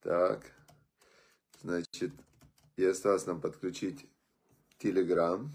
Так, 0.00 0.52
значит, 1.62 2.12
и 2.76 2.84
осталось 2.84 3.24
нам 3.24 3.40
подключить 3.40 4.06
Telegram. 4.78 5.48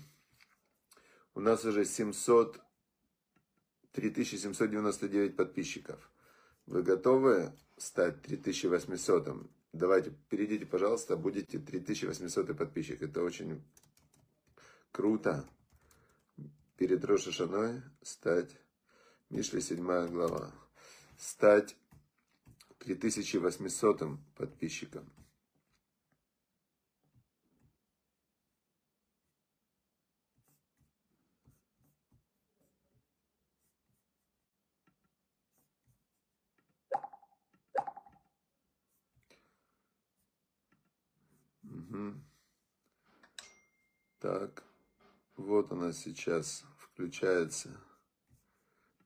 У 1.35 1.39
нас 1.39 1.63
уже 1.65 1.85
700, 1.85 2.59
3799 3.91 5.35
подписчиков. 5.35 6.11
Вы 6.65 6.81
готовы 6.81 7.53
стать 7.77 8.21
3800? 8.23 9.47
Давайте, 9.71 10.11
перейдите, 10.29 10.65
пожалуйста, 10.65 11.15
будете 11.15 11.59
3800 11.59 12.57
подписчик. 12.57 13.03
Это 13.03 13.21
очень 13.21 13.61
круто. 14.91 15.47
Перед 16.75 17.05
Рошашаной 17.05 17.83
стать, 18.01 18.57
Мишли 19.29 19.61
7 19.61 20.07
глава, 20.07 20.51
стать 21.17 21.75
3800 22.79 24.19
подписчиком. 24.35 25.11
Так, 44.19 44.63
вот 45.37 45.71
она 45.71 45.93
сейчас 45.93 46.65
включается. 46.77 47.88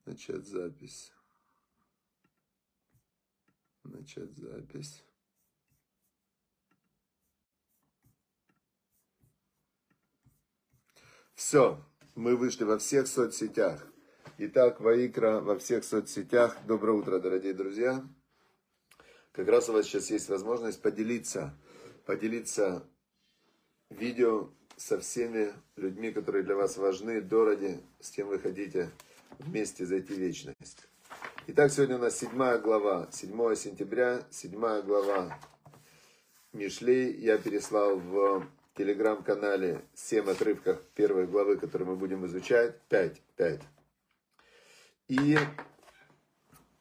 Начать 0.05 0.45
запись. 0.45 1.13
Начать 3.83 4.35
запись. 4.35 5.01
Все, 11.35 11.81
мы 12.15 12.35
вышли 12.35 12.65
во 12.65 12.77
всех 12.79 13.07
соцсетях. 13.07 13.87
Итак, 14.39 14.81
Ваикра 14.81 15.39
во 15.39 15.57
всех 15.57 15.85
соцсетях. 15.85 16.57
Доброе 16.67 16.97
утро, 16.97 17.19
дорогие 17.19 17.53
друзья. 17.53 18.05
Как 19.31 19.47
раз 19.47 19.69
у 19.69 19.73
вас 19.73 19.85
сейчас 19.85 20.11
есть 20.11 20.27
возможность 20.27 20.81
поделиться, 20.81 21.57
поделиться 22.05 22.85
видео 23.89 24.51
со 24.75 24.99
всеми 24.99 25.53
людьми, 25.77 26.11
которые 26.11 26.43
для 26.43 26.55
вас 26.55 26.75
важны, 26.77 27.21
дороги, 27.21 27.81
с 28.01 28.11
кем 28.11 28.27
вы 28.27 28.39
хотите 28.39 28.91
вместе 29.39 29.85
зайти 29.85 30.13
в 30.13 30.17
вечность. 30.17 30.87
Итак, 31.47 31.71
сегодня 31.71 31.97
у 31.97 31.99
нас 31.99 32.17
седьмая 32.17 32.57
глава, 32.57 33.09
7 33.11 33.55
сентября, 33.55 34.23
седьмая 34.29 34.81
глава 34.81 35.37
Мишлей. 36.53 37.11
Я 37.19 37.37
переслал 37.37 37.97
в 37.97 38.47
телеграм-канале 38.75 39.85
7 39.93 40.29
отрывков 40.29 40.81
первой 40.95 41.27
главы, 41.27 41.57
которые 41.57 41.89
мы 41.89 41.95
будем 41.95 42.25
изучать. 42.25 42.79
5, 42.89 43.21
5. 43.35 43.61
И 45.09 45.37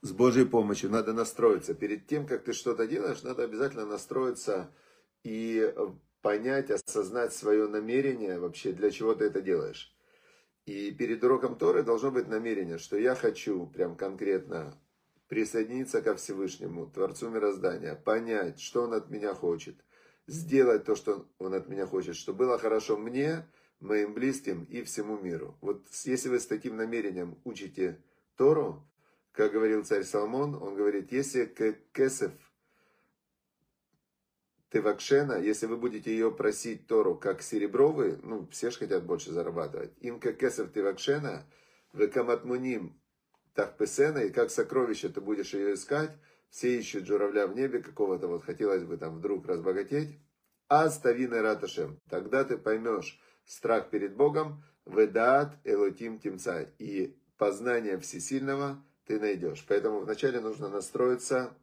с 0.03 0.13
Божьей 0.13 0.45
помощью 0.45 0.91
надо 0.91 1.13
настроиться. 1.13 1.75
Перед 1.75 2.07
тем, 2.07 2.27
как 2.27 2.45
ты 2.45 2.53
что-то 2.53 2.87
делаешь, 2.87 3.23
надо 3.23 3.45
обязательно 3.45 3.87
настроиться 3.87 4.71
и 5.25 5.75
понять, 6.23 6.71
осознать 6.71 7.33
свое 7.33 7.67
намерение 7.67 8.39
вообще, 8.39 8.73
для 8.73 8.91
чего 8.91 9.15
ты 9.15 9.25
это 9.25 9.41
делаешь. 9.41 9.95
И 10.67 10.93
перед 10.93 11.25
уроком 11.25 11.57
Торы 11.57 11.83
должно 11.83 12.11
быть 12.11 12.29
намерение, 12.29 12.79
что 12.79 12.97
я 12.97 13.15
хочу 13.15 13.67
прям 13.67 13.97
конкретно 13.97 14.81
присоединиться 15.29 16.03
ко 16.03 16.15
Всевышнему, 16.15 16.87
Творцу 16.87 17.31
мироздания, 17.31 17.95
понять, 17.95 18.61
что 18.61 18.83
Он 18.83 18.95
от 18.95 19.11
меня 19.11 19.35
хочет, 19.35 19.77
сделать 20.27 20.85
то, 20.85 20.95
что 20.95 21.27
Он 21.39 21.55
от 21.55 21.69
меня 21.69 21.87
хочет, 21.87 22.15
чтобы 22.15 22.45
было 22.45 22.59
хорошо 22.59 22.97
мне, 22.97 23.47
моим 23.81 24.15
близким 24.15 24.65
и 24.65 24.83
всему 24.83 25.19
миру. 25.19 25.59
Вот 25.61 25.85
если 26.05 26.29
вы 26.29 26.39
с 26.39 26.47
таким 26.47 26.77
намерением 26.77 27.39
учите 27.45 28.01
Тору, 28.37 28.89
как 29.33 29.53
говорил 29.53 29.85
царь 29.85 30.05
Соломон, 30.05 30.55
он 30.55 30.77
говорит, 30.77 31.11
если 31.11 31.47
кесев 31.93 32.33
Тевакшена, 34.73 35.37
если 35.37 35.67
вы 35.67 35.77
будете 35.77 36.11
ее 36.11 36.33
просить 36.33 36.87
Тору 36.87 37.15
как 37.15 37.43
серебровый, 37.43 38.17
ну, 38.23 38.49
все 38.51 38.71
же 38.71 38.79
хотят 38.79 39.05
больше 39.05 39.31
зарабатывать. 39.31 39.93
Им 40.01 40.19
как 40.19 40.39
кесов 40.39 40.73
Тевакшена, 40.73 41.45
в 41.93 42.09
каматмуним 42.09 42.99
тахпесена, 43.55 44.19
и 44.19 44.31
как 44.31 44.51
сокровище 44.51 45.11
ты 45.11 45.21
будешь 45.21 45.53
ее 45.53 45.75
искать, 45.75 46.17
все 46.49 46.79
ищут 46.79 47.07
журавля 47.07 47.47
в 47.47 47.55
небе 47.55 47.83
какого-то, 47.83 48.29
вот 48.29 48.45
хотелось 48.45 48.85
бы 48.85 48.97
там 48.97 49.19
вдруг 49.19 49.47
разбогатеть. 49.47 50.19
А 50.69 50.89
ставины 50.89 51.43
раташем, 51.43 52.01
тогда 52.09 52.45
ты 52.45 52.57
поймешь 52.57 53.21
страх 53.45 53.91
перед 53.91 54.17
Богом, 54.17 54.65
ведаат 54.87 55.55
элотим 55.65 56.19
тимца, 56.19 56.63
и 56.79 57.15
познание 57.37 57.99
всесильного 57.99 58.83
ты 59.07 59.21
найдешь. 59.21 59.65
Поэтому 59.69 60.01
вначале 60.01 60.41
нужно 60.41 60.71
настроиться 60.71 61.55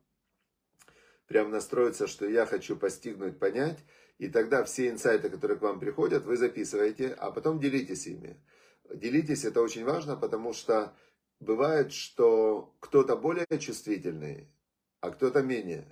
прям 1.30 1.52
настроиться, 1.52 2.08
что 2.08 2.28
я 2.28 2.46
хочу 2.48 2.76
постигнуть, 2.76 3.40
понять, 3.40 3.78
и 4.18 4.28
тогда 4.28 4.64
все 4.64 4.90
инсайты, 4.90 5.30
которые 5.30 5.60
к 5.60 5.62
вам 5.62 5.80
приходят, 5.80 6.26
вы 6.26 6.36
записываете, 6.36 7.10
а 7.14 7.32
потом 7.32 7.60
делитесь 7.60 8.08
ими. 8.08 8.44
Делитесь, 8.92 9.46
это 9.46 9.62
очень 9.62 9.86
важно, 9.86 10.18
потому 10.18 10.54
что 10.54 10.98
бывает, 11.40 11.94
что 11.94 12.76
кто-то 12.80 13.16
более 13.16 13.46
чувствительный, 13.60 14.52
а 15.02 15.12
кто-то 15.12 15.44
менее. 15.44 15.86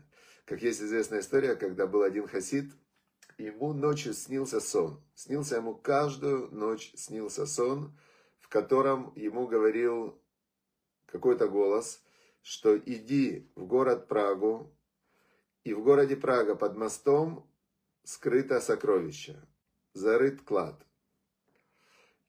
Как 0.46 0.64
есть 0.64 0.82
известная 0.82 1.20
история, 1.20 1.56
когда 1.56 1.86
был 1.86 2.02
один 2.02 2.28
хасид, 2.28 2.74
ему 3.38 3.74
ночью 3.74 4.14
снился 4.14 4.60
сон. 4.60 5.04
Снился 5.14 5.58
ему 5.58 5.76
каждую 5.76 6.50
ночь 6.52 6.92
снился 6.96 7.46
сон, 7.46 7.96
в 8.40 8.50
котором 8.50 9.14
ему 9.16 9.46
говорил 9.46 10.20
какой-то 11.06 11.48
голос, 11.48 12.02
что 12.42 12.76
иди 12.76 13.52
в 13.56 13.68
город 13.68 14.08
Прагу, 14.08 14.74
и 15.68 15.74
в 15.74 15.84
городе 15.84 16.16
Прага 16.16 16.56
под 16.56 16.78
мостом 16.78 17.46
скрыто 18.06 18.62
сокровище, 18.62 19.36
зарыт 19.94 20.42
клад. 20.42 20.82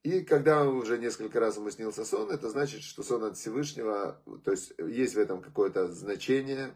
И 0.03 0.25
когда 0.25 0.69
уже 0.69 0.99
несколько 0.99 1.39
раз 1.39 1.57
ему 1.57 1.71
снился 1.71 2.05
сон, 2.05 2.33
это 2.33 2.51
значит, 2.51 2.83
что 2.83 3.05
сон 3.05 3.23
от 3.23 3.37
Всевышнего, 3.37 4.21
то 4.45 4.51
есть 4.51 4.73
есть 4.79 5.15
в 5.15 5.19
этом 5.21 5.41
какое-то 5.41 5.87
значение, 5.87 6.75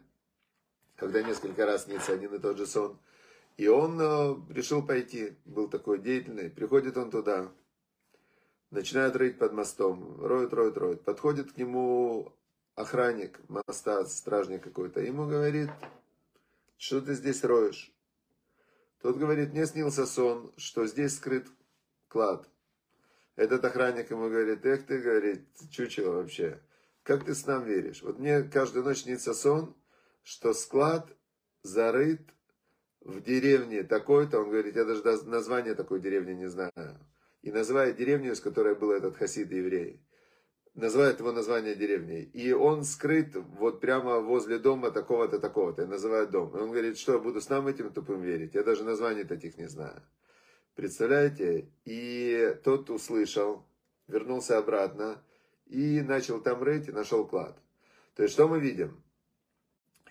когда 0.94 1.20
несколько 1.20 1.66
раз 1.66 1.84
снится 1.84 2.12
один 2.12 2.32
и 2.32 2.38
тот 2.38 2.58
же 2.58 2.66
сон. 2.66 2.96
И 3.56 3.66
он 3.66 4.00
э, 4.00 4.36
решил 4.50 4.86
пойти, 4.86 5.36
был 5.44 5.68
такой 5.68 5.98
деятельный. 5.98 6.48
Приходит 6.48 6.96
он 6.96 7.10
туда, 7.10 7.50
начинает 8.70 9.16
рыть 9.16 9.36
под 9.36 9.52
мостом, 9.52 10.24
роет, 10.24 10.52
роет, 10.52 10.78
роет. 10.78 11.02
Подходит 11.02 11.52
к 11.52 11.56
нему 11.56 12.32
охранник 12.76 13.40
моста, 13.48 14.04
стражник 14.04 14.62
какой-то, 14.62 15.00
ему 15.00 15.26
говорит, 15.26 15.70
что 16.82 17.00
ты 17.00 17.14
здесь 17.14 17.44
роешь? 17.44 17.94
Тот 19.02 19.16
говорит, 19.16 19.52
мне 19.52 19.66
снился 19.66 20.04
сон, 20.04 20.52
что 20.56 20.84
здесь 20.84 21.14
скрыт 21.14 21.46
клад. 22.08 22.48
Этот 23.36 23.64
охранник 23.64 24.10
ему 24.10 24.28
говорит, 24.28 24.66
эх 24.66 24.84
ты, 24.84 24.98
говорит, 24.98 25.46
чучело 25.70 26.16
вообще, 26.16 26.60
как 27.04 27.24
ты 27.24 27.36
с 27.36 27.46
нам 27.46 27.64
веришь? 27.64 28.02
Вот 28.02 28.18
мне 28.18 28.42
каждую 28.42 28.84
ночь 28.84 29.02
снится 29.02 29.32
сон, 29.32 29.76
что 30.24 30.52
склад 30.54 31.08
зарыт 31.62 32.20
в 33.00 33.22
деревне 33.22 33.84
такой-то, 33.84 34.40
он 34.40 34.50
говорит, 34.50 34.74
я 34.74 34.84
даже 34.84 35.04
название 35.28 35.76
такой 35.76 36.00
деревни 36.00 36.32
не 36.32 36.48
знаю. 36.48 36.98
И 37.42 37.52
называет 37.52 37.96
деревню, 37.96 38.32
из 38.32 38.40
которой 38.40 38.74
был 38.74 38.90
этот 38.90 39.16
хасид 39.16 39.52
еврей 39.52 40.04
называет 40.74 41.20
его 41.20 41.32
название 41.32 41.74
деревни. 41.74 42.22
И 42.22 42.52
он 42.52 42.84
скрыт 42.84 43.34
вот 43.34 43.80
прямо 43.80 44.20
возле 44.20 44.58
дома 44.58 44.90
такого-то, 44.90 45.38
такого-то. 45.38 45.82
И 45.82 45.86
называют 45.86 46.30
дом. 46.30 46.56
И 46.56 46.60
он 46.60 46.70
говорит, 46.70 46.98
что 46.98 47.12
я 47.12 47.18
буду 47.18 47.40
с 47.40 47.48
нам 47.48 47.68
этим 47.68 47.92
тупым 47.92 48.22
верить. 48.22 48.54
Я 48.54 48.62
даже 48.62 48.84
названий 48.84 49.24
таких 49.24 49.58
не 49.58 49.68
знаю. 49.68 50.02
Представляете? 50.74 51.68
И 51.84 52.56
тот 52.64 52.88
услышал, 52.90 53.66
вернулся 54.08 54.58
обратно 54.58 55.22
и 55.66 56.00
начал 56.00 56.40
там 56.40 56.62
рыть 56.62 56.88
и 56.88 56.92
нашел 56.92 57.26
клад. 57.26 57.58
То 58.14 58.22
есть, 58.22 58.34
что 58.34 58.48
мы 58.48 58.60
видим? 58.60 59.02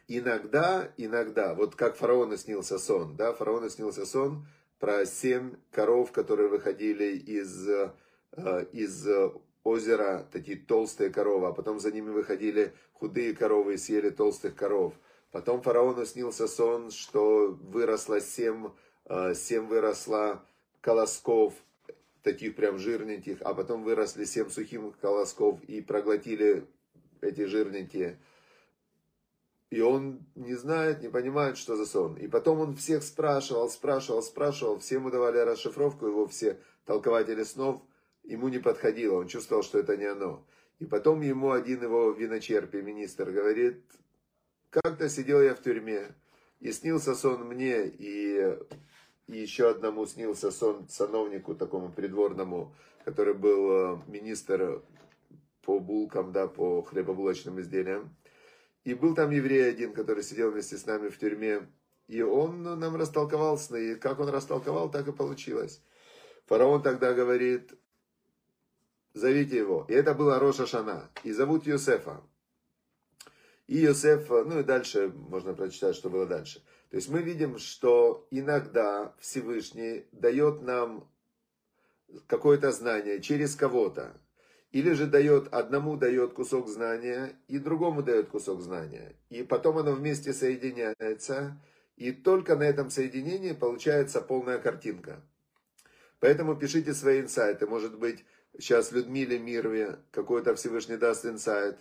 Иногда, 0.08 0.92
иногда, 0.98 1.54
вот 1.54 1.76
как 1.76 1.96
фараону 1.96 2.36
снился 2.36 2.78
сон, 2.78 3.16
да, 3.16 3.34
фараону 3.34 3.70
снился 3.70 4.06
сон 4.06 4.46
про 4.78 5.06
семь 5.06 5.56
коров, 5.72 6.12
которые 6.12 6.50
выходили 6.50 7.16
из, 7.18 7.70
э, 7.70 7.94
из 8.74 9.08
озера 9.64 10.28
такие 10.32 10.58
толстые 10.58 11.10
коровы, 11.10 11.48
а 11.48 11.54
потом 11.54 11.80
за 11.80 11.92
ними 11.92 12.10
выходили 12.10 12.74
худые 12.94 13.36
коровы 13.36 13.76
и 13.76 13.78
съели 13.78 14.10
толстых 14.10 14.56
коров. 14.56 14.94
Потом 15.32 15.62
фараону 15.62 16.06
снился 16.06 16.48
сон, 16.48 16.92
что 16.92 17.58
выросло 17.62 18.20
семь, 18.20 18.70
э, 19.06 19.34
семь 19.34 19.68
выросло 19.68 20.44
колосков, 20.82 21.54
таких 22.24 22.56
прям 22.56 22.78
жирненьких, 22.78 23.38
а 23.42 23.54
потом 23.54 23.84
выросли 23.84 24.26
семь 24.26 24.50
сухих 24.50 24.82
колосков 25.00 25.64
и 25.64 25.82
проглотили 25.82 26.66
эти 27.22 27.46
жирненькие. 27.46 28.20
И 29.70 29.80
он 29.80 30.20
не 30.36 30.56
знает, 30.56 31.02
не 31.02 31.08
понимает, 31.08 31.58
что 31.58 31.78
за 31.78 31.86
сон. 31.86 32.16
И 32.18 32.28
потом 32.28 32.60
он 32.60 32.76
всех 32.76 33.04
спрашивал, 33.04 33.70
спрашивал, 33.70 34.22
спрашивал. 34.22 34.80
Все 34.80 34.96
ему 34.96 35.10
давали 35.10 35.38
расшифровку, 35.38 36.08
его 36.08 36.28
все 36.28 36.60
толкователи 36.86 37.44
снов. 37.44 37.82
Ему 38.24 38.50
не 38.50 38.60
подходило, 38.60 39.20
он 39.20 39.28
чувствовал, 39.28 39.64
что 39.64 39.80
это 39.80 39.98
не 39.98 40.06
оно. 40.06 40.46
И 40.80 40.86
потом 40.86 41.22
ему 41.22 41.52
один 41.52 41.84
его 41.84 42.12
виночерпий, 42.12 42.82
министр, 42.82 43.32
говорит, 43.32 43.84
как-то 44.70 45.10
сидел 45.10 45.42
я 45.42 45.54
в 45.54 45.62
тюрьме, 45.62 46.16
и 46.60 46.72
снился 46.72 47.16
сон 47.16 47.48
мне, 47.48 47.86
и, 47.88 48.58
и 49.28 49.38
еще 49.38 49.70
одному 49.70 50.06
снился 50.06 50.52
сон 50.52 50.88
сановнику 50.88 51.56
такому 51.56 51.92
придворному, 51.92 52.74
который 53.04 53.34
был 53.34 53.72
э, 53.72 54.00
министр 54.08 54.84
по 55.62 55.80
булкам, 55.80 56.32
да, 56.32 56.48
по 56.48 56.82
хлебобулочным 56.84 57.60
изделиям. 57.60 58.16
И 58.84 58.94
был 58.94 59.14
там 59.14 59.32
еврей 59.32 59.70
один, 59.70 59.94
который 59.94 60.24
сидел 60.24 60.52
вместе 60.52 60.78
с 60.78 60.86
нами 60.86 61.10
в 61.10 61.18
тюрьме. 61.18 61.68
И 62.08 62.22
он 62.22 62.64
нам 62.64 62.96
растолковал 62.96 63.58
сны. 63.58 63.92
И 63.92 63.96
как 63.96 64.20
он 64.20 64.30
растолковал, 64.30 64.90
так 64.90 65.08
и 65.08 65.12
получилось. 65.12 65.84
Фараон 66.48 66.82
тогда 66.82 67.14
говорит, 67.14 67.74
зовите 69.14 69.58
его. 69.58 69.86
И 69.90 69.94
это 69.94 70.14
была 70.14 70.40
Роша 70.40 70.66
Шана. 70.66 71.10
И 71.24 71.32
зовут 71.32 71.66
Йосефа. 71.66 72.22
И 73.68 73.78
Йосеф, 73.78 74.30
ну 74.30 74.60
и 74.60 74.64
дальше 74.64 75.10
можно 75.10 75.54
прочитать, 75.54 75.96
что 75.96 76.10
было 76.10 76.26
дальше. 76.26 76.62
То 76.90 76.98
есть 76.98 77.10
мы 77.10 77.22
видим, 77.22 77.58
что 77.58 78.28
иногда 78.32 79.16
Всевышний 79.20 80.06
дает 80.12 80.62
нам 80.62 81.10
какое-то 82.28 82.72
знание 82.72 83.22
через 83.22 83.56
кого-то. 83.56 84.20
Или 84.72 84.94
же 84.94 85.06
дает, 85.06 85.54
одному 85.54 85.98
дает 85.98 86.34
кусок 86.34 86.70
знания, 86.70 87.36
и 87.48 87.60
другому 87.60 88.04
дает 88.04 88.30
кусок 88.30 88.62
знания. 88.62 89.16
И 89.30 89.44
потом 89.44 89.78
оно 89.78 89.94
вместе 89.94 90.34
соединяется, 90.34 91.62
и 91.98 92.12
только 92.12 92.56
на 92.56 92.64
этом 92.64 92.90
соединении 92.90 93.52
получается 93.52 94.22
полная 94.22 94.60
картинка. 94.60 95.22
Поэтому 96.20 96.56
пишите 96.56 96.94
свои 96.94 97.22
инсайты. 97.22 97.68
Может 97.68 97.98
быть, 97.98 98.24
сейчас 98.58 98.92
Людмиле 98.92 99.40
Мирве 99.40 100.00
какой-то 100.12 100.56
Всевышний 100.56 100.98
даст 100.98 101.26
инсайт. 101.26 101.80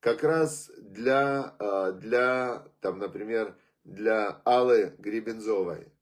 Как 0.00 0.22
раз 0.22 0.70
для, 0.78 1.54
а, 1.58 1.92
для 1.92 2.66
там, 2.80 2.98
например, 2.98 3.56
для 3.84 4.40
Аллы 4.44 4.94
Гребензовой. 4.98 5.92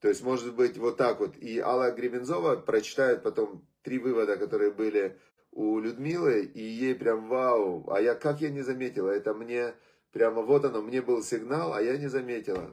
То 0.00 0.08
есть, 0.08 0.22
может 0.22 0.54
быть, 0.54 0.78
вот 0.78 0.96
так 0.96 1.20
вот. 1.20 1.36
И 1.36 1.58
Алла 1.58 1.90
Гребензова 1.90 2.56
прочитает 2.56 3.22
потом 3.22 3.66
три 3.82 3.98
вывода, 3.98 4.36
которые 4.36 4.70
были 4.70 5.18
у 5.52 5.78
Людмилы, 5.78 6.42
и 6.42 6.62
ей 6.62 6.94
прям 6.94 7.28
вау, 7.28 7.90
а 7.90 8.00
я 8.00 8.14
как 8.14 8.40
я 8.40 8.50
не 8.50 8.62
заметила, 8.62 9.10
это 9.10 9.34
мне 9.34 9.74
прямо 10.12 10.42
вот 10.42 10.64
оно, 10.64 10.80
мне 10.80 11.02
был 11.02 11.22
сигнал, 11.22 11.74
а 11.74 11.82
я 11.82 11.96
не 11.96 12.08
заметила. 12.08 12.70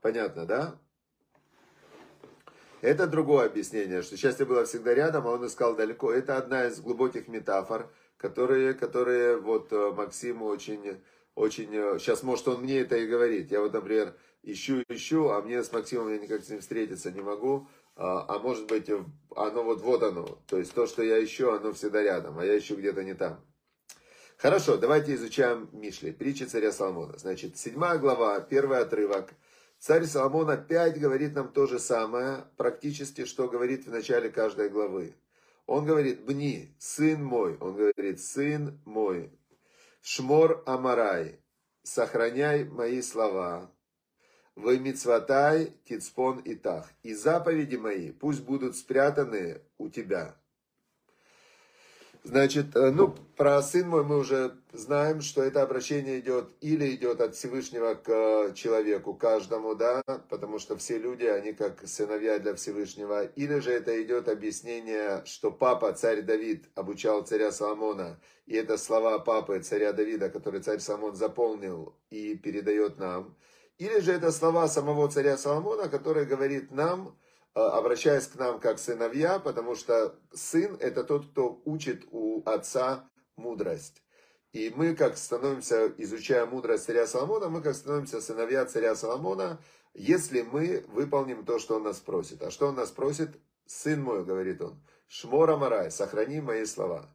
Понятно, 0.00 0.44
да? 0.44 0.80
Это 2.84 3.06
другое 3.06 3.46
объяснение, 3.46 4.02
что 4.02 4.18
счастье 4.18 4.44
было 4.44 4.66
всегда 4.66 4.92
рядом, 4.92 5.26
а 5.26 5.30
он 5.30 5.46
искал 5.46 5.74
далеко. 5.74 6.12
Это 6.12 6.36
одна 6.36 6.66
из 6.66 6.82
глубоких 6.82 7.28
метафор, 7.28 7.90
которые, 8.18 8.74
которые 8.74 9.38
вот 9.38 9.72
э, 9.72 9.92
Максиму 9.92 10.44
очень, 10.44 11.00
очень... 11.34 11.70
Сейчас, 11.98 12.22
э, 12.22 12.26
может, 12.26 12.46
он 12.46 12.60
мне 12.60 12.80
это 12.80 12.98
и 12.98 13.06
говорит. 13.06 13.50
Я 13.50 13.62
вот, 13.62 13.72
например, 13.72 14.14
ищу, 14.42 14.82
ищу, 14.90 15.30
а 15.30 15.40
мне 15.40 15.64
с 15.64 15.72
Максимом 15.72 16.10
я 16.10 16.18
никак 16.18 16.44
с 16.44 16.50
ним 16.50 16.60
встретиться 16.60 17.10
не 17.10 17.22
могу. 17.22 17.68
А, 17.96 18.26
а 18.28 18.38
может 18.38 18.66
быть, 18.66 18.90
оно 18.90 19.62
вот, 19.62 19.80
вот 19.80 20.02
оно. 20.02 20.38
То 20.46 20.58
есть 20.58 20.74
то, 20.74 20.86
что 20.86 21.02
я 21.02 21.24
ищу, 21.24 21.52
оно 21.52 21.72
всегда 21.72 22.02
рядом, 22.02 22.38
а 22.38 22.44
я 22.44 22.58
ищу 22.58 22.76
где-то 22.76 23.02
не 23.02 23.14
там. 23.14 23.42
Хорошо, 24.36 24.76
давайте 24.76 25.14
изучаем 25.14 25.70
Мишли, 25.72 26.12
притчи 26.12 26.42
царя 26.42 26.70
Соломона. 26.70 27.16
Значит, 27.16 27.56
седьмая 27.56 27.96
глава, 27.96 28.40
первый 28.40 28.76
отрывок. 28.76 29.32
Царь 29.86 30.06
Соломон 30.06 30.48
опять 30.48 30.98
говорит 30.98 31.34
нам 31.34 31.52
то 31.52 31.66
же 31.66 31.78
самое, 31.78 32.46
практически, 32.56 33.26
что 33.26 33.48
говорит 33.48 33.86
в 33.86 33.90
начале 33.90 34.30
каждой 34.30 34.70
главы. 34.70 35.14
Он 35.66 35.84
говорит, 35.84 36.24
бни, 36.24 36.74
сын 36.78 37.22
мой, 37.22 37.58
он 37.58 37.76
говорит, 37.76 38.18
сын 38.18 38.80
мой, 38.86 39.30
шмор 40.00 40.62
амарай, 40.64 41.38
сохраняй 41.82 42.64
мои 42.64 43.02
слова, 43.02 43.70
вы 44.56 44.78
мицватай, 44.78 45.74
тицпон 45.84 46.38
и 46.38 46.54
тах. 46.54 46.90
И 47.02 47.12
заповеди 47.12 47.76
мои 47.76 48.10
пусть 48.10 48.42
будут 48.42 48.76
спрятаны 48.76 49.60
у 49.76 49.90
тебя. 49.90 50.34
Значит, 52.26 52.74
э, 52.74 52.90
ну, 52.90 53.14
про 53.36 53.62
сын 53.62 53.86
мой 53.86 54.02
мы 54.02 54.16
уже 54.16 54.56
знаем, 54.72 55.20
что 55.20 55.42
это 55.42 55.60
обращение 55.60 56.20
идет 56.20 56.54
или 56.62 56.94
идет 56.94 57.20
от 57.20 57.34
Всевышнего 57.34 57.92
к 57.92 58.08
э, 58.08 58.54
человеку, 58.54 59.12
каждому, 59.12 59.74
да, 59.74 60.02
потому 60.30 60.58
что 60.58 60.74
все 60.78 60.96
люди, 60.96 61.26
они 61.26 61.52
как 61.52 61.86
сыновья 61.86 62.38
для 62.38 62.54
Всевышнего, 62.54 63.24
или 63.26 63.58
же 63.58 63.72
это 63.72 64.02
идет 64.02 64.30
объяснение, 64.30 65.22
что 65.26 65.50
папа, 65.50 65.92
царь 65.92 66.22
Давид, 66.22 66.64
обучал 66.74 67.26
царя 67.26 67.52
Соломона, 67.52 68.18
и 68.46 68.56
это 68.56 68.78
слова 68.78 69.18
папы, 69.18 69.60
царя 69.60 69.92
Давида, 69.92 70.30
которые 70.30 70.62
царь 70.62 70.78
Соломон 70.78 71.16
заполнил 71.16 71.94
и 72.08 72.34
передает 72.36 72.98
нам. 72.98 73.36
Или 73.76 74.00
же 74.00 74.12
это 74.12 74.32
слова 74.32 74.66
самого 74.68 75.10
царя 75.10 75.36
Соломона, 75.36 75.90
который 75.90 76.24
говорит 76.24 76.70
нам, 76.70 77.18
обращаясь 77.54 78.26
к 78.26 78.36
нам 78.36 78.58
как 78.60 78.78
сыновья, 78.78 79.38
потому 79.38 79.74
что 79.74 80.18
сын 80.32 80.76
это 80.80 81.04
тот, 81.04 81.26
кто 81.30 81.60
учит 81.64 82.04
у 82.10 82.42
отца 82.44 83.08
мудрость. 83.36 84.02
И 84.52 84.72
мы, 84.74 84.94
как 84.94 85.16
становимся, 85.16 85.92
изучая 85.98 86.46
мудрость 86.46 86.84
царя 86.84 87.06
Соломона, 87.06 87.48
мы, 87.48 87.60
как 87.60 87.74
становимся 87.74 88.20
сыновья 88.20 88.64
царя 88.66 88.94
Соломона, 88.94 89.60
если 89.94 90.42
мы 90.42 90.84
выполним 90.88 91.44
то, 91.44 91.58
что 91.58 91.76
он 91.76 91.84
нас 91.84 91.98
просит. 91.98 92.42
А 92.42 92.50
что 92.50 92.68
он 92.68 92.76
нас 92.76 92.90
просит? 92.90 93.30
Сын 93.66 94.02
мой, 94.02 94.24
говорит 94.24 94.60
он, 94.60 94.80
шмора 95.08 95.56
марай, 95.56 95.90
сохрани 95.90 96.40
мои 96.40 96.64
слова. 96.66 97.08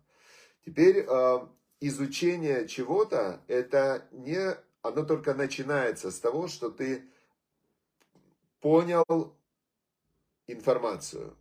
Теперь 0.65 1.05
э, 1.07 1.39
изучение 1.79 2.67
чего-то, 2.67 3.41
это 3.47 4.07
не 4.11 4.57
оно 4.81 5.03
только 5.03 5.33
начинается 5.33 6.11
с 6.11 6.19
того, 6.19 6.47
что 6.47 6.69
ты 6.69 7.09
понял 8.59 9.38
информацию. 10.51 11.35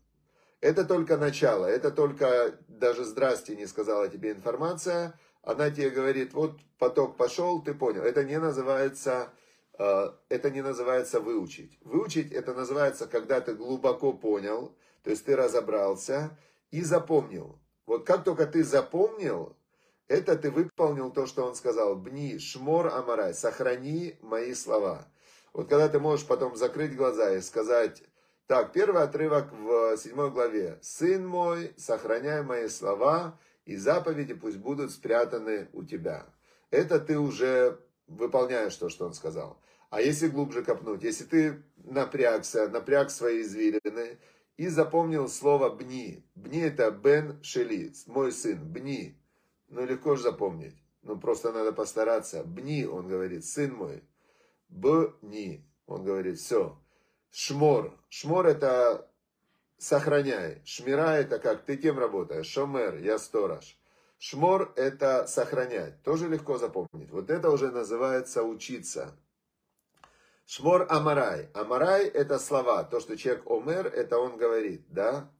Это 0.60 0.84
только 0.84 1.16
начало, 1.16 1.66
это 1.66 1.90
только 1.90 2.58
даже 2.66 3.04
здрасте 3.04 3.54
не 3.54 3.66
сказала 3.66 4.08
тебе 4.08 4.32
информация, 4.32 5.18
она 5.42 5.70
тебе 5.70 5.90
говорит, 5.90 6.34
вот 6.34 6.58
поток 6.78 7.16
пошел, 7.16 7.62
ты 7.62 7.74
понял. 7.74 8.02
Это 8.02 8.24
не 8.24 8.38
называется, 8.38 9.30
э, 9.78 10.10
это 10.28 10.50
не 10.50 10.62
называется 10.62 11.20
выучить. 11.20 11.78
Выучить 11.82 12.32
это 12.32 12.54
называется, 12.54 13.06
когда 13.06 13.40
ты 13.40 13.54
глубоко 13.54 14.12
понял, 14.12 14.76
то 15.02 15.10
есть 15.10 15.24
ты 15.24 15.36
разобрался 15.36 16.36
и 16.70 16.82
запомнил. 16.82 17.58
Вот 17.86 18.04
как 18.04 18.24
только 18.24 18.46
ты 18.46 18.64
запомнил, 18.64 19.56
это 20.08 20.36
ты 20.36 20.50
выполнил 20.50 21.10
то, 21.10 21.26
что 21.26 21.44
он 21.44 21.54
сказал. 21.54 21.94
Бни, 21.94 22.38
шмор 22.38 22.88
амарай, 22.88 23.32
сохрани 23.32 24.16
мои 24.22 24.54
слова. 24.54 25.06
Вот 25.52 25.68
когда 25.68 25.88
ты 25.88 25.98
можешь 25.98 26.26
потом 26.26 26.56
закрыть 26.56 26.96
глаза 26.96 27.34
и 27.34 27.40
сказать, 27.40 28.02
так, 28.48 28.72
первый 28.72 29.02
отрывок 29.02 29.52
в 29.52 29.98
седьмой 29.98 30.30
главе. 30.30 30.78
«Сын 30.80 31.26
мой, 31.26 31.74
сохраняй 31.76 32.42
мои 32.42 32.68
слова, 32.68 33.38
и 33.66 33.76
заповеди 33.76 34.32
пусть 34.32 34.56
будут 34.56 34.90
спрятаны 34.90 35.68
у 35.74 35.84
тебя». 35.84 36.26
Это 36.70 36.98
ты 36.98 37.18
уже 37.18 37.78
выполняешь 38.06 38.74
то, 38.76 38.88
что 38.88 39.04
он 39.04 39.12
сказал. 39.12 39.60
А 39.90 40.00
если 40.00 40.28
глубже 40.28 40.64
копнуть, 40.64 41.02
если 41.02 41.24
ты 41.24 41.62
напрягся, 41.76 42.68
напряг 42.68 43.10
свои 43.10 43.42
извилины 43.42 44.18
и 44.56 44.68
запомнил 44.68 45.28
слово 45.28 45.68
«бни». 45.68 46.24
«Бни» 46.34 46.60
это 46.60 46.90
«бен 46.90 47.42
шели», 47.42 47.92
мой 48.06 48.32
сын, 48.32 48.58
«бни». 48.64 49.20
Ну, 49.68 49.84
легко 49.84 50.16
же 50.16 50.22
запомнить. 50.22 50.82
Ну, 51.02 51.20
просто 51.20 51.52
надо 51.52 51.74
постараться. 51.74 52.44
Бни, 52.44 52.86
он 52.86 53.08
говорит, 53.08 53.44
сын 53.44 53.74
мой. 53.74 54.02
Бни, 54.70 55.66
он 55.84 56.04
говорит, 56.04 56.38
все. 56.38 56.78
Шмор. 57.30 57.98
Шмор 58.08 58.46
это 58.46 59.10
сохраняй. 59.78 60.62
Шмира 60.64 61.16
это 61.16 61.38
как 61.38 61.64
ты 61.64 61.76
кем 61.76 61.98
работаешь? 61.98 62.46
Шомер, 62.46 62.98
я 62.98 63.18
сторож. 63.18 63.78
Шмор 64.18 64.72
это 64.76 65.26
сохранять. 65.26 66.02
Тоже 66.02 66.28
легко 66.28 66.58
запомнить. 66.58 67.10
Вот 67.10 67.30
это 67.30 67.50
уже 67.50 67.70
называется 67.70 68.42
учиться. 68.42 69.16
Шмор 70.46 70.86
амарай. 70.88 71.50
Амарай 71.54 72.06
это 72.06 72.38
слова. 72.38 72.82
То, 72.82 73.00
что 73.00 73.16
человек 73.16 73.44
омер, 73.46 73.86
это 73.86 74.18
он 74.18 74.36
говорит, 74.36 74.84
да? 74.88 75.30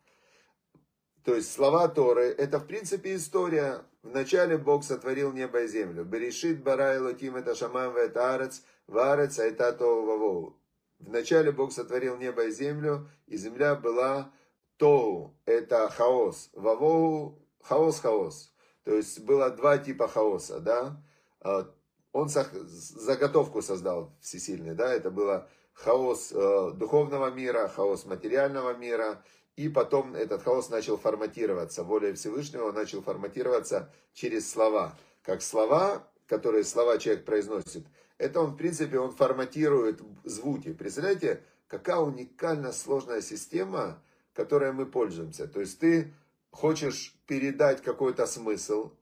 То 1.25 1.35
есть 1.35 1.53
слова 1.53 1.89
Торы, 1.89 2.27
это 2.27 2.59
в 2.59 2.67
принципе 2.67 3.17
история. 3.17 3.83
Вначале 4.03 4.57
Бог 4.57 4.85
сотворил 4.85 5.33
небо 5.33 5.63
и 5.63 5.67
землю. 5.67 6.05
Берешит 6.05 6.63
барай 6.63 6.99
лотим 6.99 7.37
это 7.37 7.55
шамам 7.55 7.97
это 7.97 8.35
арец, 8.35 8.63
варец 8.87 9.39
айта 9.39 9.73
вавоу. 9.73 10.59
Вначале 10.99 11.53
Бог 11.53 11.73
сотворил 11.73 12.17
небо 12.17 12.45
и 12.45 12.51
землю, 12.51 13.09
и 13.27 13.37
земля 13.37 13.75
была 13.75 14.33
тоу, 14.77 15.37
это 15.45 15.89
хаос. 15.89 16.51
Вавоу, 16.53 17.39
хаос, 17.63 18.01
хаос. 18.01 18.53
То 18.85 18.95
есть 18.95 19.21
было 19.21 19.51
два 19.51 19.79
типа 19.79 20.09
хаоса, 20.09 20.61
да. 20.61 21.03
А, 21.41 21.71
он 22.13 22.29
заготовку 22.29 23.63
создал 23.63 24.17
всесильный, 24.21 24.75
да, 24.75 24.93
это 24.93 25.11
было 25.11 25.49
хаос 25.75 26.33
э, 26.33 26.73
духовного 26.75 27.31
мира, 27.31 27.69
хаос 27.69 28.07
материального 28.07 28.75
мира, 28.75 29.23
и 29.57 29.69
потом 29.69 30.15
этот 30.15 30.43
хаос 30.43 30.71
начал 30.71 30.97
форматироваться, 30.97 31.85
волей 31.85 32.15
Всевышнего 32.15 32.73
начал 32.73 33.03
форматироваться 33.03 33.93
через 34.13 34.51
слова. 34.51 34.97
Как 35.23 35.43
слова, 35.43 36.09
которые 36.27 36.65
слова 36.65 36.99
человек 36.99 37.25
произносит, 37.25 37.87
это 38.19 38.41
он, 38.41 38.53
в 38.53 38.57
принципе, 38.57 38.99
он 38.99 39.13
форматирует 39.13 40.03
звуки. 40.25 40.73
Представляете, 40.73 41.43
какая 41.69 41.99
уникально 41.99 42.73
сложная 42.73 43.21
система, 43.21 44.03
которой 44.35 44.73
мы 44.73 44.87
пользуемся. 44.87 45.49
То 45.49 45.61
есть 45.61 45.79
ты 45.79 46.13
хочешь 46.51 47.17
передать 47.27 47.83
какой-то 47.83 48.27
смысл, 48.27 48.93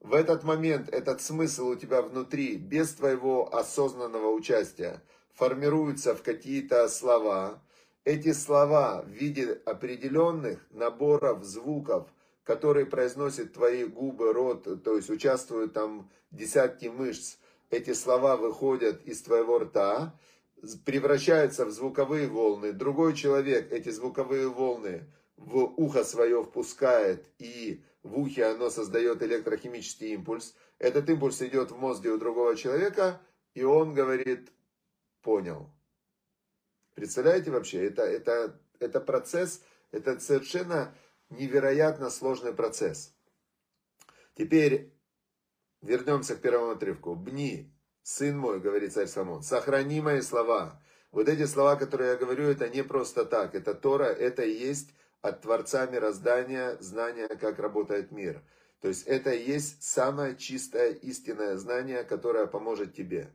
в 0.00 0.14
этот 0.14 0.44
момент 0.44 0.88
этот 0.88 1.20
смысл 1.20 1.68
у 1.68 1.76
тебя 1.76 2.00
внутри, 2.00 2.56
без 2.56 2.94
твоего 2.94 3.54
осознанного 3.54 4.30
участия, 4.30 5.02
формируется 5.34 6.14
в 6.14 6.22
какие-то 6.22 6.88
слова. 6.88 7.62
Эти 8.04 8.32
слова 8.32 9.02
в 9.02 9.10
виде 9.10 9.60
определенных 9.66 10.58
наборов 10.70 11.44
звуков, 11.44 12.08
которые 12.44 12.86
произносят 12.86 13.52
твои 13.52 13.84
губы, 13.84 14.32
рот, 14.32 14.82
то 14.82 14.96
есть 14.96 15.10
участвуют 15.10 15.74
там 15.74 16.10
десятки 16.30 16.86
мышц, 16.86 17.36
эти 17.70 17.92
слова 17.92 18.36
выходят 18.36 19.04
из 19.06 19.22
твоего 19.22 19.60
рта, 19.60 20.18
превращаются 20.84 21.64
в 21.64 21.70
звуковые 21.70 22.26
волны. 22.26 22.72
Другой 22.72 23.14
человек 23.14 23.72
эти 23.72 23.88
звуковые 23.88 24.48
волны 24.48 25.06
в 25.36 25.56
ухо 25.76 26.04
свое 26.04 26.42
впускает, 26.42 27.24
и 27.38 27.82
в 28.02 28.18
ухе 28.18 28.46
оно 28.46 28.70
создает 28.70 29.22
электрохимический 29.22 30.14
импульс. 30.14 30.54
Этот 30.78 31.08
импульс 31.08 31.40
идет 31.42 31.70
в 31.70 31.78
мозге 31.78 32.10
у 32.10 32.18
другого 32.18 32.56
человека, 32.56 33.20
и 33.54 33.62
он 33.62 33.94
говорит, 33.94 34.50
понял. 35.22 35.70
Представляете 36.94 37.50
вообще, 37.50 37.86
это, 37.86 38.02
это, 38.02 38.60
это 38.78 39.00
процесс, 39.00 39.62
это 39.92 40.18
совершенно 40.20 40.94
невероятно 41.30 42.10
сложный 42.10 42.52
процесс. 42.52 43.14
Теперь 44.34 44.92
вернемся 45.82 46.36
к 46.36 46.40
первому 46.40 46.72
отрывку. 46.72 47.14
«Бни, 47.14 47.74
сын 48.02 48.36
мой, 48.36 48.60
говорит 48.60 48.92
царь 48.92 49.06
Соломон, 49.06 49.42
сохрани 49.42 50.00
мои 50.00 50.20
слова». 50.20 50.80
Вот 51.12 51.28
эти 51.28 51.44
слова, 51.46 51.74
которые 51.74 52.10
я 52.12 52.16
говорю, 52.16 52.44
это 52.44 52.68
не 52.68 52.84
просто 52.84 53.24
так. 53.24 53.54
Это 53.54 53.74
Тора, 53.74 54.04
это 54.04 54.42
и 54.42 54.52
есть 54.52 54.90
от 55.22 55.42
Творца 55.42 55.86
мироздания 55.86 56.76
знание, 56.80 57.28
как 57.28 57.58
работает 57.58 58.12
мир. 58.12 58.42
То 58.80 58.88
есть 58.88 59.06
это 59.06 59.30
и 59.30 59.44
есть 59.44 59.82
самое 59.82 60.36
чистое 60.36 60.92
истинное 60.92 61.56
знание, 61.56 62.04
которое 62.04 62.46
поможет 62.46 62.94
тебе. 62.94 63.34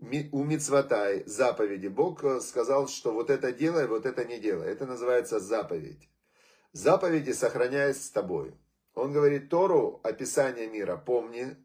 У 0.00 0.44
Мицватай, 0.44 1.24
заповеди, 1.26 1.88
Бог 1.88 2.22
сказал, 2.42 2.88
что 2.88 3.12
вот 3.12 3.30
это 3.30 3.52
делай, 3.52 3.86
вот 3.86 4.04
это 4.04 4.24
не 4.24 4.38
делай. 4.38 4.68
Это 4.68 4.86
называется 4.86 5.40
заповедь. 5.40 6.08
Заповеди 6.72 7.32
сохраняясь 7.32 8.04
с 8.04 8.10
тобой. 8.10 8.54
Он 8.98 9.12
говорит 9.12 9.48
Тору, 9.48 10.00
описание 10.02 10.66
мира, 10.66 10.96
помни, 10.96 11.56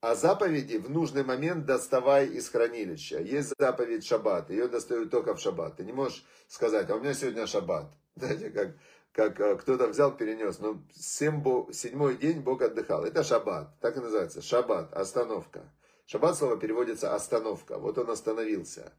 а 0.00 0.14
заповеди 0.14 0.78
в 0.78 0.90
нужный 0.90 1.22
момент 1.22 1.66
доставай 1.66 2.26
из 2.26 2.48
хранилища. 2.48 3.20
Есть 3.20 3.52
заповедь 3.58 4.04
шаббат, 4.04 4.50
ее 4.50 4.66
достают 4.66 5.10
только 5.10 5.34
в 5.34 5.40
шаббат. 5.40 5.76
Ты 5.76 5.84
не 5.84 5.92
можешь 5.92 6.24
сказать, 6.48 6.90
а 6.90 6.96
у 6.96 7.00
меня 7.00 7.14
сегодня 7.14 7.46
шаббат. 7.46 7.92
Знаете, 8.16 8.50
как, 8.50 8.76
как 9.12 9.40
э, 9.40 9.56
кто-то 9.58 9.86
взял, 9.88 10.16
перенес. 10.16 10.58
Но 10.58 10.82
седьмой 10.92 12.16
день 12.16 12.40
Бог 12.40 12.62
отдыхал. 12.62 13.04
Это 13.04 13.22
шаббат, 13.22 13.78
так 13.80 13.96
и 13.96 14.00
называется. 14.00 14.42
Шаббат, 14.42 14.92
остановка. 14.92 15.70
Шаббат 16.06 16.36
слово 16.36 16.56
переводится 16.56 17.14
остановка. 17.14 17.78
Вот 17.78 17.96
он 17.98 18.10
остановился. 18.10 18.92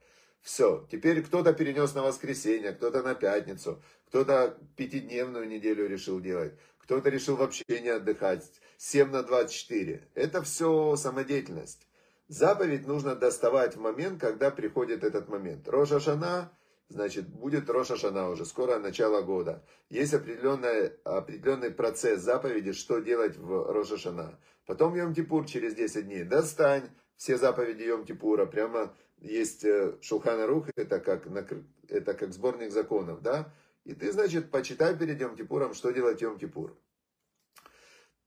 Все. 0.44 0.86
Теперь 0.92 1.24
кто-то 1.24 1.54
перенес 1.54 1.96
на 1.96 2.04
воскресенье, 2.04 2.74
кто-то 2.74 3.02
на 3.02 3.16
пятницу, 3.16 3.82
кто-то 4.08 4.58
пятидневную 4.76 5.48
неделю 5.48 5.88
решил 5.88 6.20
делать, 6.20 6.54
кто-то 6.84 7.10
решил 7.10 7.36
вообще 7.36 7.64
не 7.70 7.90
отдыхать. 7.90 8.44
7 8.78 9.10
на 9.10 9.24
24. 9.24 10.10
Это 10.14 10.42
все 10.42 10.96
самодеятельность. 10.96 11.88
Заповедь 12.28 12.88
нужно 12.88 13.16
доставать 13.16 13.76
в 13.76 13.80
момент, 13.80 14.20
когда 14.20 14.52
приходит 14.52 15.04
этот 15.04 15.30
момент. 15.30 15.68
Роша 15.68 16.00
Шана 16.00 16.52
значит, 16.90 17.28
будет 17.28 17.70
Роша 17.70 17.98
Шана 17.98 18.30
уже, 18.30 18.46
скоро 18.46 18.80
начало 18.80 19.22
года. 19.22 19.64
Есть 19.90 20.14
определенный, 20.14 20.94
определенный 21.04 21.72
процесс 21.72 22.22
заповеди, 22.22 22.74
что 22.74 23.00
делать 23.00 23.38
в 23.38 23.72
Роша 23.72 23.98
Шана. 23.98 24.40
Потом 24.66 24.94
Йом-Кипур 24.94 25.46
через 25.46 25.76
10 25.76 26.06
дней. 26.06 26.24
Достань 26.24 26.90
все 27.16 27.38
заповеди 27.38 27.84
Йом-Кипура. 27.84 28.46
Прямо 28.46 28.94
есть 29.18 29.64
э, 29.64 29.98
Шулхана 30.02 30.48
Рух, 30.48 30.68
это 30.76 31.00
как, 31.00 31.28
это 31.88 32.14
как 32.14 32.34
сборник 32.34 32.72
законов, 32.72 33.22
да? 33.22 33.54
И 33.86 33.94
ты, 33.94 34.12
значит, 34.12 34.52
почитай 34.52 34.98
перед 34.98 35.22
Йом-Кипуром, 35.22 35.74
что 35.74 35.92
делать 35.92 36.22
Йом-Кипур. 36.22 36.76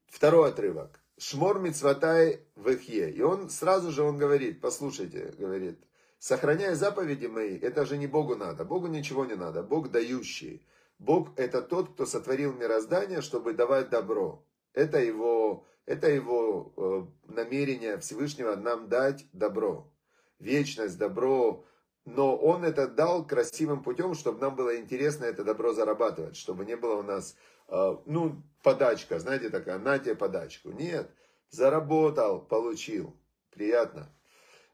Второй 0.07 0.51
отрывок. 0.51 1.01
Шмор 1.19 1.61
мицватай 1.61 2.47
вехе. 2.57 3.11
И 3.11 3.23
он 3.23 3.49
сразу 3.49 3.91
же 3.91 4.03
он 4.03 4.19
говорит, 4.19 4.61
послушайте, 4.61 5.35
говорит, 5.39 5.79
Сохраняя 6.19 6.75
заповеди 6.75 7.27
мои, 7.27 7.59
это 7.59 7.85
же 7.85 7.99
не 7.99 8.07
Богу 8.07 8.37
надо. 8.37 8.65
Богу 8.65 8.87
ничего 8.87 9.25
не 9.27 9.35
надо. 9.35 9.63
Бог 9.63 9.91
дающий. 9.91 10.67
Бог 10.99 11.39
это 11.39 11.61
тот, 11.61 11.93
кто 11.93 12.07
сотворил 12.07 12.55
мироздание, 12.55 13.21
чтобы 13.21 13.53
давать 13.53 13.91
добро. 13.91 14.45
Это 14.73 14.99
его, 14.99 15.67
это 15.85 16.11
его 16.11 16.73
э, 16.77 17.33
намерение 17.33 17.99
Всевышнего 17.99 18.57
нам 18.57 18.89
дать 18.89 19.27
добро. 19.33 19.93
Вечность, 20.39 20.99
добро. 20.99 21.65
Но 22.07 22.37
он 22.37 22.65
это 22.65 22.87
дал 22.87 23.27
красивым 23.27 23.83
путем, 23.83 24.15
чтобы 24.15 24.41
нам 24.41 24.55
было 24.55 24.79
интересно 24.79 25.25
это 25.25 25.43
добро 25.43 25.73
зарабатывать. 25.73 26.37
Чтобы 26.37 26.65
не 26.65 26.77
было 26.77 26.95
у 26.95 27.03
нас, 27.03 27.37
э, 27.69 27.97
ну, 28.07 28.43
подачка, 28.63 29.19
знаете, 29.19 29.51
такая, 29.51 29.79
на 29.79 29.99
тебе 29.99 30.15
подачку. 30.15 30.71
Нет, 30.71 31.11
заработал, 31.51 32.41
получил. 32.41 33.17
Приятно. 33.51 34.09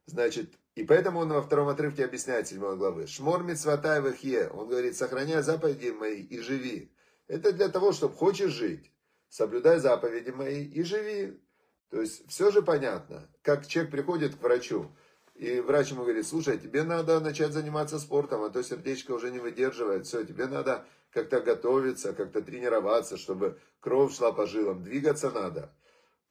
Значит, 0.05 0.53
и 0.75 0.85
поэтому 0.85 1.21
он 1.21 1.33
во 1.33 1.41
втором 1.41 1.69
отрывке 1.69 2.05
объясняет 2.05 2.49
7 2.49 2.77
главы. 2.77 3.07
Шмор 3.07 3.43
митцватай 3.43 4.03
вахе. 4.03 4.49
Он 4.49 4.69
говорит, 4.69 4.95
сохраняй 4.95 5.43
заповеди 5.43 5.91
мои 5.91 6.21
и 6.21 6.39
живи. 6.39 6.93
Это 7.29 7.53
для 7.53 7.71
того, 7.71 7.93
чтобы 7.93 8.15
хочешь 8.15 8.53
жить. 8.53 8.93
Соблюдай 9.31 9.79
заповеди 9.79 10.31
мои 10.31 10.65
и 10.65 10.83
живи. 10.83 11.41
То 11.89 12.03
есть 12.03 12.29
все 12.29 12.51
же 12.51 12.61
понятно. 12.61 13.31
Как 13.41 13.67
человек 13.67 13.91
приходит 13.91 14.35
к 14.35 14.43
врачу, 14.43 14.95
и 15.35 15.61
врач 15.61 15.91
ему 15.91 16.03
говорит, 16.03 16.27
слушай, 16.27 16.59
тебе 16.59 16.83
надо 16.83 17.21
начать 17.21 17.53
заниматься 17.53 17.99
спортом, 17.99 18.43
а 18.43 18.51
то 18.51 18.63
сердечко 18.63 19.13
уже 19.13 19.31
не 19.31 19.39
выдерживает. 19.39 20.07
Все, 20.07 20.25
тебе 20.25 20.47
надо 20.47 20.85
как-то 21.11 21.41
готовиться, 21.41 22.13
как-то 22.13 22.43
тренироваться, 22.43 23.17
чтобы 23.17 23.59
кровь 23.81 24.15
шла 24.15 24.33
по 24.33 24.47
жилам. 24.47 24.83
Двигаться 24.83 25.31
надо. 25.31 25.75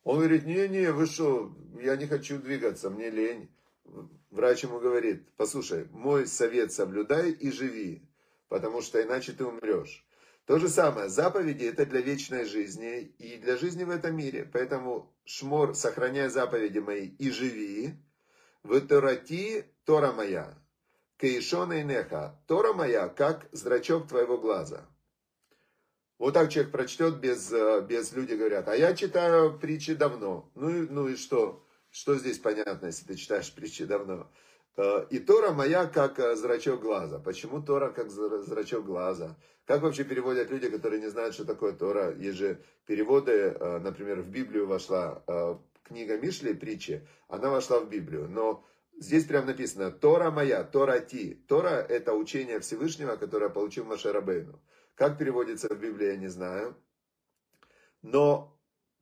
Он 0.04 0.18
говорит, 0.18 0.46
не-не, 0.46 0.92
вы 0.92 1.06
что, 1.06 1.56
я 1.82 1.96
не 1.96 2.08
хочу 2.08 2.40
двигаться, 2.40 2.90
мне 2.90 3.10
лень 3.10 3.50
врач 4.32 4.64
ему 4.64 4.80
говорит, 4.80 5.28
послушай, 5.38 5.88
мой 5.92 6.26
совет 6.26 6.72
соблюдай 6.72 7.32
и 7.32 7.52
живи, 7.52 8.02
потому 8.48 8.82
что 8.82 9.02
иначе 9.02 9.34
ты 9.34 9.46
умрешь. 9.46 10.06
То 10.46 10.58
же 10.58 10.70
самое, 10.70 11.08
заповеди 11.08 11.66
это 11.66 11.86
для 11.86 12.02
вечной 12.02 12.46
жизни 12.46 13.14
и 13.20 13.38
для 13.38 13.58
жизни 13.58 13.84
в 13.84 13.90
этом 13.90 14.16
мире. 14.16 14.50
Поэтому, 14.52 15.14
Шмор, 15.24 15.76
сохраняй 15.76 16.30
заповеди 16.30 16.80
мои 16.80 17.08
и 17.08 17.30
живи. 17.30 17.94
В 18.64 18.80
Торати 18.82 19.66
Тора 19.86 20.12
моя. 20.12 20.54
Кейшона 21.18 21.82
и 21.82 21.84
Неха. 21.84 22.40
Тора 22.48 22.74
моя, 22.74 23.08
как 23.08 23.48
зрачок 23.52 24.08
твоего 24.08 24.38
глаза. 24.38 24.86
Вот 26.20 26.36
так 26.36 26.52
человек 26.52 26.72
прочтет, 26.72 27.16
без, 27.20 27.52
без 27.88 28.12
люди 28.14 28.34
говорят, 28.34 28.68
а 28.68 28.76
я 28.76 28.96
читаю 28.96 29.58
притчи 29.58 29.96
давно. 29.96 30.52
Ну, 30.54 30.88
ну 30.90 31.08
и 31.08 31.16
что? 31.16 31.66
Что 31.90 32.16
здесь 32.16 32.38
понятно, 32.38 32.88
если 32.88 33.06
ты 33.06 33.16
читаешь 33.16 33.52
притчи 33.54 33.86
давно? 33.86 34.32
Э, 34.78 35.06
и 35.10 35.20
Тора 35.20 35.52
моя 35.52 35.86
как 35.88 36.20
э, 36.20 36.36
зрачок 36.36 36.82
глаза. 36.82 37.20
Почему 37.20 37.62
Тора 37.62 37.90
как 37.90 38.10
зрачок 38.10 38.86
глаза? 38.86 39.36
Как 39.66 39.82
вообще 39.82 40.04
переводят 40.04 40.50
люди, 40.52 40.70
которые 40.70 41.02
не 41.02 41.10
знают, 41.10 41.34
что 41.34 41.46
такое 41.46 41.74
Тора? 41.74 42.14
Есть 42.16 42.38
же 42.38 42.62
переводы, 42.86 43.32
э, 43.32 43.80
например, 43.80 44.22
в 44.22 44.30
Библию 44.30 44.68
вошла 44.68 45.24
книга 45.92 46.18
Мишли, 46.18 46.54
притчи, 46.54 47.06
она 47.28 47.50
вошла 47.50 47.80
в 47.80 47.90
Библию. 47.90 48.30
Но 48.30 48.66
здесь 49.00 49.26
прям 49.26 49.46
написано 49.46 49.92
Тора 49.92 50.32
моя, 50.32 50.64
Тора 50.64 51.00
ти. 51.00 51.36
Тора 51.48 51.86
это 51.90 52.14
учение 52.14 52.60
Всевышнего, 52.60 53.18
которое 53.18 53.50
получил 53.50 53.86
Машерабейну. 53.86 54.62
Как 54.96 55.18
переводится 55.18 55.68
в 55.68 55.80
Библии, 55.80 56.08
я 56.08 56.18
не 56.18 56.30
знаю. 56.30 56.76
Но 58.02 58.58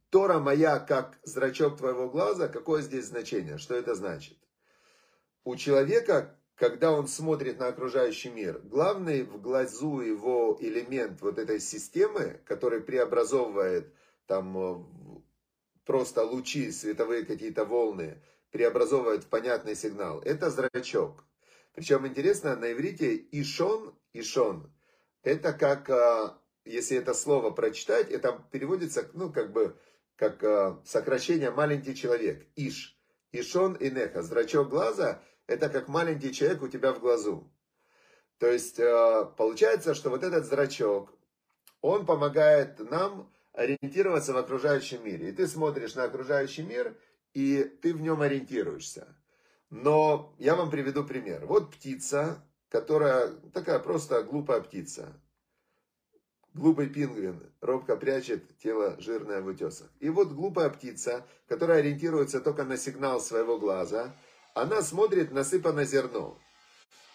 Тора 0.09 0.39
моя, 0.39 0.79
как 0.79 1.19
зрачок 1.23 1.77
твоего 1.77 2.09
глаза, 2.09 2.47
какое 2.47 2.81
здесь 2.81 3.05
значение? 3.05 3.57
Что 3.57 3.75
это 3.75 3.93
значит? 3.93 4.37
У 5.43 5.55
человека, 5.55 6.35
когда 6.55 6.91
он 6.91 7.07
смотрит 7.07 7.59
на 7.59 7.67
окружающий 7.67 8.29
мир, 8.29 8.59
главный 8.63 9.23
в 9.23 9.39
глазу 9.39 10.01
его 10.01 10.57
элемент 10.59 11.21
вот 11.21 11.37
этой 11.37 11.59
системы, 11.59 12.41
который 12.45 12.81
преобразовывает 12.81 13.93
там 14.25 14.55
просто 15.89 16.23
лучи, 16.23 16.71
световые 16.71 17.25
какие-то 17.25 17.65
волны 17.65 18.21
преобразовывают 18.51 19.23
в 19.23 19.27
понятный 19.27 19.75
сигнал. 19.75 20.21
Это 20.21 20.51
зрачок. 20.51 21.25
Причем 21.73 22.05
интересно, 22.05 22.55
на 22.55 22.73
иврите 22.73 23.15
ишон, 23.31 23.95
ишон, 24.13 24.71
это 25.23 25.51
как, 25.51 25.89
а, 25.89 26.39
если 26.63 26.95
это 26.95 27.15
слово 27.15 27.49
прочитать, 27.49 28.11
это 28.11 28.39
переводится, 28.51 29.09
ну, 29.13 29.33
как 29.33 29.51
бы, 29.51 29.79
как 30.15 30.43
а, 30.43 30.79
сокращение 30.85 31.49
маленький 31.49 31.95
человек. 31.95 32.45
Иш. 32.55 32.95
Ишон 33.31 33.73
и 33.73 33.89
неха. 33.89 34.21
Зрачок 34.21 34.69
глаза, 34.69 35.23
это 35.47 35.69
как 35.69 35.87
маленький 35.87 36.31
человек 36.31 36.61
у 36.61 36.67
тебя 36.67 36.93
в 36.93 36.99
глазу. 36.99 37.51
То 38.37 38.45
есть, 38.45 38.79
а, 38.79 39.25
получается, 39.25 39.95
что 39.95 40.11
вот 40.11 40.23
этот 40.23 40.45
зрачок, 40.45 41.11
он 41.81 42.05
помогает 42.05 42.77
нам 42.91 43.33
ориентироваться 43.53 44.33
в 44.33 44.37
окружающем 44.37 45.03
мире. 45.05 45.29
И 45.29 45.31
ты 45.31 45.47
смотришь 45.47 45.95
на 45.95 46.03
окружающий 46.03 46.63
мир, 46.63 46.95
и 47.33 47.63
ты 47.81 47.93
в 47.93 48.01
нем 48.01 48.21
ориентируешься. 48.21 49.07
Но 49.69 50.33
я 50.39 50.55
вам 50.55 50.71
приведу 50.71 51.03
пример. 51.03 51.45
Вот 51.45 51.71
птица, 51.71 52.43
которая 52.69 53.29
такая 53.53 53.79
просто 53.79 54.23
глупая 54.23 54.61
птица. 54.61 55.13
Глупый 56.55 56.89
пингвин 56.89 57.53
робко 57.61 57.95
прячет 57.95 58.57
тело 58.57 58.99
жирное 58.99 59.41
в 59.41 59.47
утесах. 59.47 59.89
И 59.99 60.09
вот 60.09 60.29
глупая 60.29 60.69
птица, 60.69 61.25
которая 61.47 61.79
ориентируется 61.79 62.41
только 62.41 62.63
на 62.63 62.75
сигнал 62.75 63.21
своего 63.21 63.59
глаза, 63.59 64.15
она 64.55 64.81
смотрит 64.81 65.31
насыпано 65.31 65.85
зерно. 65.85 66.39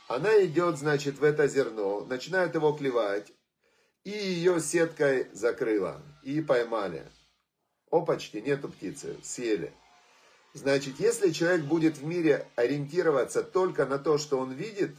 Она 0.07 0.45
идет, 0.45 0.79
значит, 0.79 1.19
в 1.19 1.25
это 1.25 1.49
зерно, 1.49 2.05
начинает 2.05 2.55
его 2.55 2.73
клевать, 2.73 3.33
и 4.05 4.11
ее 4.11 4.61
сеткой 4.61 5.29
закрыла, 5.33 6.03
и 6.25 6.41
поймали. 6.41 7.07
Опачки, 7.91 8.39
нету 8.39 8.69
птицы, 8.69 9.17
съели. 9.23 9.73
Значит, 10.55 10.99
если 10.99 11.31
человек 11.31 11.65
будет 11.65 11.99
в 11.99 12.05
мире 12.05 12.47
ориентироваться 12.57 13.43
только 13.43 13.87
на 13.87 13.99
то, 13.99 14.19
что 14.19 14.39
он 14.39 14.53
видит, 14.53 14.95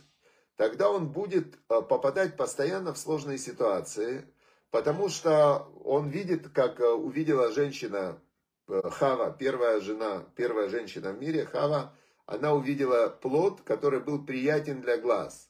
тогда 0.57 0.89
он 0.89 1.07
будет 1.07 1.55
э, 1.55 1.81
попадать 1.81 2.37
постоянно 2.37 2.93
в 2.93 2.97
сложные 2.97 3.37
ситуации, 3.37 4.25
потому 4.69 5.09
что 5.09 5.71
он 5.83 6.09
видит, 6.09 6.49
как 6.49 6.79
э, 6.79 6.89
увидела 6.89 7.51
женщина 7.51 8.19
э, 8.67 8.81
Хава, 8.89 9.31
первая 9.31 9.79
жена, 9.79 10.25
первая 10.35 10.69
женщина 10.69 11.11
в 11.11 11.19
мире, 11.21 11.45
Хава, 11.45 11.93
она 12.25 12.53
увидела 12.53 13.07
плод, 13.07 13.61
который 13.61 14.01
был 14.01 14.25
приятен 14.25 14.81
для 14.81 14.97
глаз. 14.97 15.49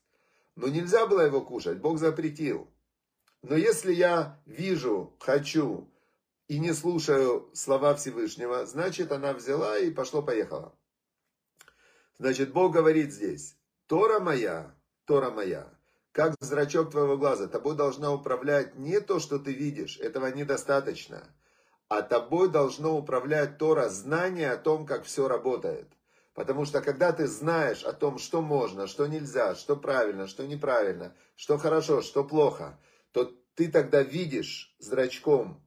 Но 0.56 0.68
нельзя 0.68 1.06
было 1.06 1.22
его 1.22 1.42
кушать, 1.42 1.80
Бог 1.80 1.98
запретил. 1.98 2.70
Но 3.48 3.56
если 3.56 3.94
я 3.94 4.42
вижу, 4.48 5.16
хочу, 5.20 5.88
и 6.48 6.58
не 6.58 6.74
слушаю 6.74 7.48
слова 7.54 7.94
Всевышнего, 7.94 8.66
значит, 8.66 9.12
она 9.12 9.34
взяла 9.34 9.78
и 9.78 9.92
пошло-поехала. 9.92 10.76
Значит, 12.18 12.54
Бог 12.54 12.74
говорит 12.74 13.14
здесь, 13.14 13.56
Тора 13.86 14.20
моя, 14.20 14.74
Тора 15.06 15.30
моя, 15.30 15.72
как 16.12 16.34
зрачок 16.40 16.90
твоего 16.90 17.18
глаза, 17.18 17.46
тобой 17.48 17.76
должна 17.76 18.12
управлять 18.12 18.80
не 18.80 19.00
то, 19.00 19.20
что 19.20 19.38
ты 19.38 19.54
видишь, 19.54 20.00
этого 20.00 20.26
недостаточно, 20.26 21.24
а 21.88 22.02
тобой 22.02 22.50
должно 22.50 22.98
управлять 22.98 23.60
Тора, 23.60 23.90
знание 23.90 24.54
о 24.54 24.58
том, 24.58 24.88
как 24.88 25.04
все 25.04 25.28
работает. 25.28 25.88
Потому 26.34 26.66
что 26.66 26.82
когда 26.82 27.12
ты 27.12 27.28
знаешь 27.28 27.84
о 27.84 27.94
том, 27.94 28.18
что 28.18 28.42
можно, 28.42 28.88
что 28.88 29.06
нельзя, 29.06 29.54
что 29.54 29.76
правильно, 29.76 30.26
что 30.26 30.48
неправильно, 30.48 31.16
что 31.36 31.60
хорошо, 31.60 32.02
что 32.02 32.24
плохо, 32.24 32.80
то 33.16 33.34
ты 33.56 33.72
тогда 33.72 34.04
видишь 34.04 34.76
зрачком 34.78 35.64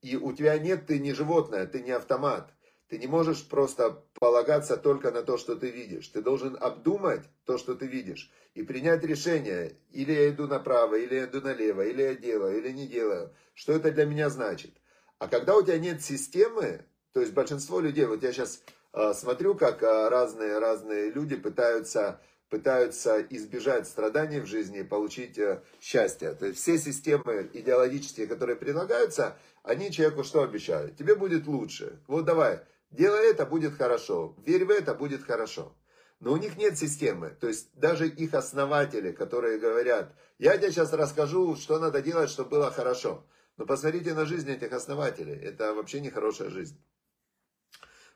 и 0.00 0.16
у 0.16 0.32
тебя 0.32 0.58
нет, 0.58 0.86
ты 0.86 0.98
не 0.98 1.12
животное, 1.12 1.66
ты 1.66 1.82
не 1.82 1.90
автомат. 1.90 2.54
Ты 2.88 2.96
не 2.96 3.06
можешь 3.06 3.46
просто 3.46 4.02
полагаться 4.14 4.78
только 4.78 5.10
на 5.10 5.22
то, 5.22 5.36
что 5.36 5.54
ты 5.54 5.70
видишь. 5.70 6.08
Ты 6.08 6.22
должен 6.22 6.56
обдумать 6.58 7.26
то, 7.44 7.58
что 7.58 7.74
ты 7.74 7.86
видишь, 7.86 8.32
и 8.54 8.62
принять 8.62 9.04
решение, 9.04 9.76
или 9.90 10.12
я 10.12 10.30
иду 10.30 10.46
направо, 10.46 10.94
или 10.94 11.14
я 11.16 11.24
иду 11.24 11.42
налево, 11.42 11.82
или 11.82 12.00
я 12.00 12.14
делаю, 12.14 12.56
или 12.56 12.72
не 12.72 12.86
делаю. 12.86 13.34
Что 13.52 13.74
это 13.74 13.90
для 13.90 14.06
меня 14.06 14.30
значит? 14.30 14.70
А 15.18 15.28
когда 15.28 15.56
у 15.56 15.62
тебя 15.62 15.78
нет 15.78 16.02
системы, 16.02 16.86
то 17.12 17.20
есть 17.20 17.34
большинство 17.34 17.80
людей, 17.80 18.06
вот 18.06 18.22
я 18.22 18.32
сейчас 18.32 18.62
э, 18.94 19.12
смотрю, 19.12 19.54
как 19.54 19.82
э, 19.82 20.08
разные, 20.08 20.58
разные 20.58 21.10
люди 21.10 21.36
пытаются 21.36 22.22
пытаются 22.48 23.20
избежать 23.20 23.86
страданий 23.86 24.40
в 24.40 24.46
жизни 24.46 24.80
и 24.80 24.84
получить 24.84 25.38
э, 25.38 25.62
счастье. 25.80 26.32
То 26.32 26.46
есть 26.46 26.60
все 26.60 26.78
системы 26.78 27.50
идеологические, 27.52 28.26
которые 28.26 28.56
предлагаются, 28.56 29.36
они 29.62 29.90
человеку 29.90 30.24
что 30.24 30.42
обещают? 30.42 30.96
Тебе 30.96 31.14
будет 31.14 31.46
лучше. 31.46 32.00
Вот 32.06 32.24
давай, 32.24 32.60
делай 32.90 33.30
это, 33.30 33.44
будет 33.44 33.74
хорошо. 33.74 34.34
Верь 34.44 34.64
в 34.64 34.70
это, 34.70 34.94
будет 34.94 35.24
хорошо. 35.24 35.74
Но 36.20 36.32
у 36.32 36.36
них 36.36 36.56
нет 36.56 36.78
системы. 36.78 37.36
То 37.40 37.48
есть 37.48 37.68
даже 37.74 38.08
их 38.08 38.34
основатели, 38.34 39.12
которые 39.12 39.58
говорят, 39.58 40.14
я 40.38 40.56
тебе 40.56 40.72
сейчас 40.72 40.92
расскажу, 40.92 41.56
что 41.56 41.78
надо 41.78 42.02
делать, 42.02 42.30
чтобы 42.30 42.50
было 42.50 42.70
хорошо. 42.70 43.24
Но 43.56 43.66
посмотрите 43.66 44.14
на 44.14 44.24
жизнь 44.24 44.50
этих 44.50 44.72
основателей. 44.72 45.34
Это 45.34 45.74
вообще 45.74 46.00
не 46.00 46.10
хорошая 46.10 46.48
жизнь. 46.48 46.80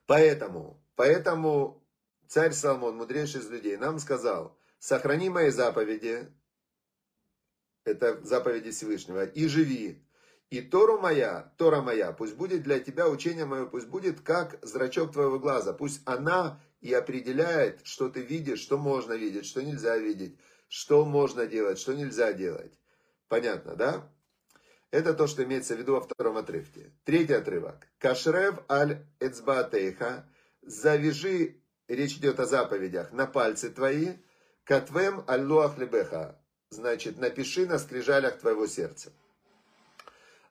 Поэтому, 0.07 0.83
поэтому 0.97 1.82
царь 2.29 2.53
Соломон, 2.53 2.97
мудрейший 2.97 3.41
из 3.41 3.51
людей, 3.51 3.77
нам 3.77 3.99
сказал, 3.99 4.57
сохрани 4.79 5.29
мои 5.29 5.51
заповеди, 5.51 6.33
это 7.85 8.21
заповеди 8.25 8.71
Всевышнего, 8.71 9.25
и 9.25 9.47
живи. 9.49 10.05
И 10.51 10.61
Тору 10.61 10.99
моя, 10.99 11.53
Тора 11.57 11.81
моя, 11.81 12.13
пусть 12.13 12.37
будет 12.37 12.63
для 12.63 12.79
тебя 12.79 13.09
учение 13.09 13.47
мое, 13.47 13.65
пусть 13.65 13.87
будет 13.87 14.21
как 14.21 14.59
зрачок 14.63 15.13
твоего 15.13 15.39
глаза, 15.39 15.73
пусть 15.73 16.03
она 16.05 16.61
и 16.83 16.93
определяет, 16.93 17.81
что 17.85 18.11
ты 18.11 18.21
видишь, 18.21 18.61
что 18.61 18.77
можно 18.77 19.15
видеть, 19.15 19.47
что 19.47 19.63
нельзя 19.63 19.97
видеть, 19.97 20.39
что 20.69 21.07
можно 21.07 21.47
делать, 21.47 21.79
что 21.79 21.95
нельзя 21.95 22.33
делать. 22.35 22.79
Понятно, 23.29 23.77
да? 23.77 24.11
Это 24.91 25.15
то, 25.15 25.27
что 25.27 25.43
имеется 25.43 25.75
в 25.75 25.79
виду 25.79 25.95
во 25.95 26.03
втором 26.03 26.37
отрывке. 26.37 26.93
Третий 27.05 27.33
отрывок. 27.33 27.89
Кашрев 27.99 28.59
аль 28.69 29.07
эцбаатейха. 29.21 30.29
Завяжи 30.61 31.62
речь 31.89 32.17
идет 32.17 32.41
о 32.41 32.47
заповедях, 32.47 33.13
на 33.13 33.27
пальцы 33.27 33.71
твои, 33.71 34.15
катвем 34.65 35.25
аллуах 35.27 35.79
лебеха, 35.79 36.39
значит, 36.71 37.19
напиши 37.19 37.67
на 37.67 37.79
скрижалях 37.79 38.39
твоего 38.39 38.67
сердца. 38.67 39.13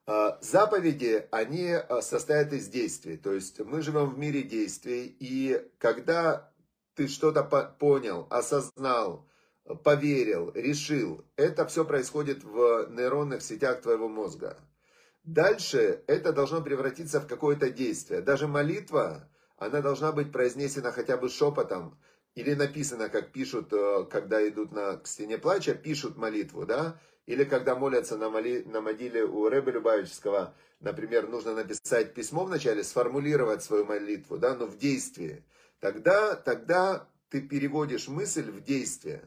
А, 0.08 0.38
заповеди, 0.42 1.28
они 1.32 1.72
а, 1.72 2.02
состоят 2.02 2.54
из 2.54 2.68
действий, 2.68 3.18
то 3.18 3.34
есть 3.34 3.60
мы 3.60 3.82
живем 3.82 4.10
в 4.10 4.18
мире 4.18 4.44
действий, 4.44 5.16
и 5.20 5.62
когда 5.78 6.52
ты 6.96 7.08
что-то 7.08 7.44
понял, 7.80 8.28
осознал, 8.30 9.28
поверил, 9.84 10.52
решил, 10.54 11.24
это 11.36 11.66
все 11.68 11.86
происходит 11.86 12.44
в 12.44 12.90
нейронных 12.90 13.42
сетях 13.42 13.82
твоего 13.82 14.08
мозга. 14.08 14.58
Дальше 15.24 16.04
это 16.08 16.34
должно 16.34 16.62
превратиться 16.62 17.20
в 17.20 17.28
какое-то 17.28 17.70
действие. 17.70 18.22
Даже 18.22 18.48
молитва, 18.48 19.30
она 19.62 19.82
должна 19.82 20.12
быть 20.12 20.32
произнесена 20.32 20.92
хотя 20.92 21.18
бы 21.18 21.30
шепотом, 21.30 21.96
или 22.34 22.56
написано, 22.56 23.10
как 23.10 23.32
пишут, 23.32 23.72
э, 23.72 24.06
когда 24.10 24.48
идут 24.48 24.72
на, 24.72 24.98
к 24.98 25.06
стене 25.06 25.38
плача, 25.38 25.76
пишут 25.76 26.18
молитву, 26.18 26.66
да, 26.66 27.00
или 27.28 27.44
когда 27.44 27.76
молятся 27.76 28.18
на, 28.18 28.32
моли, 28.32 28.64
на 28.66 28.82
могиле 28.82 29.24
у 29.24 29.48
Рэбе 29.48 29.74
Любавического, 29.74 30.56
например, 30.80 31.28
нужно 31.28 31.54
написать 31.54 32.16
письмо 32.16 32.46
вначале, 32.46 32.84
сформулировать 32.84 33.62
свою 33.62 33.86
молитву, 33.86 34.40
да, 34.40 34.56
но 34.56 34.66
в 34.66 34.80
действии. 34.80 35.46
Тогда, 35.80 36.36
тогда 36.36 37.08
ты 37.30 37.40
переводишь 37.40 38.08
мысль 38.08 38.50
в 38.50 38.64
действие. 38.64 39.22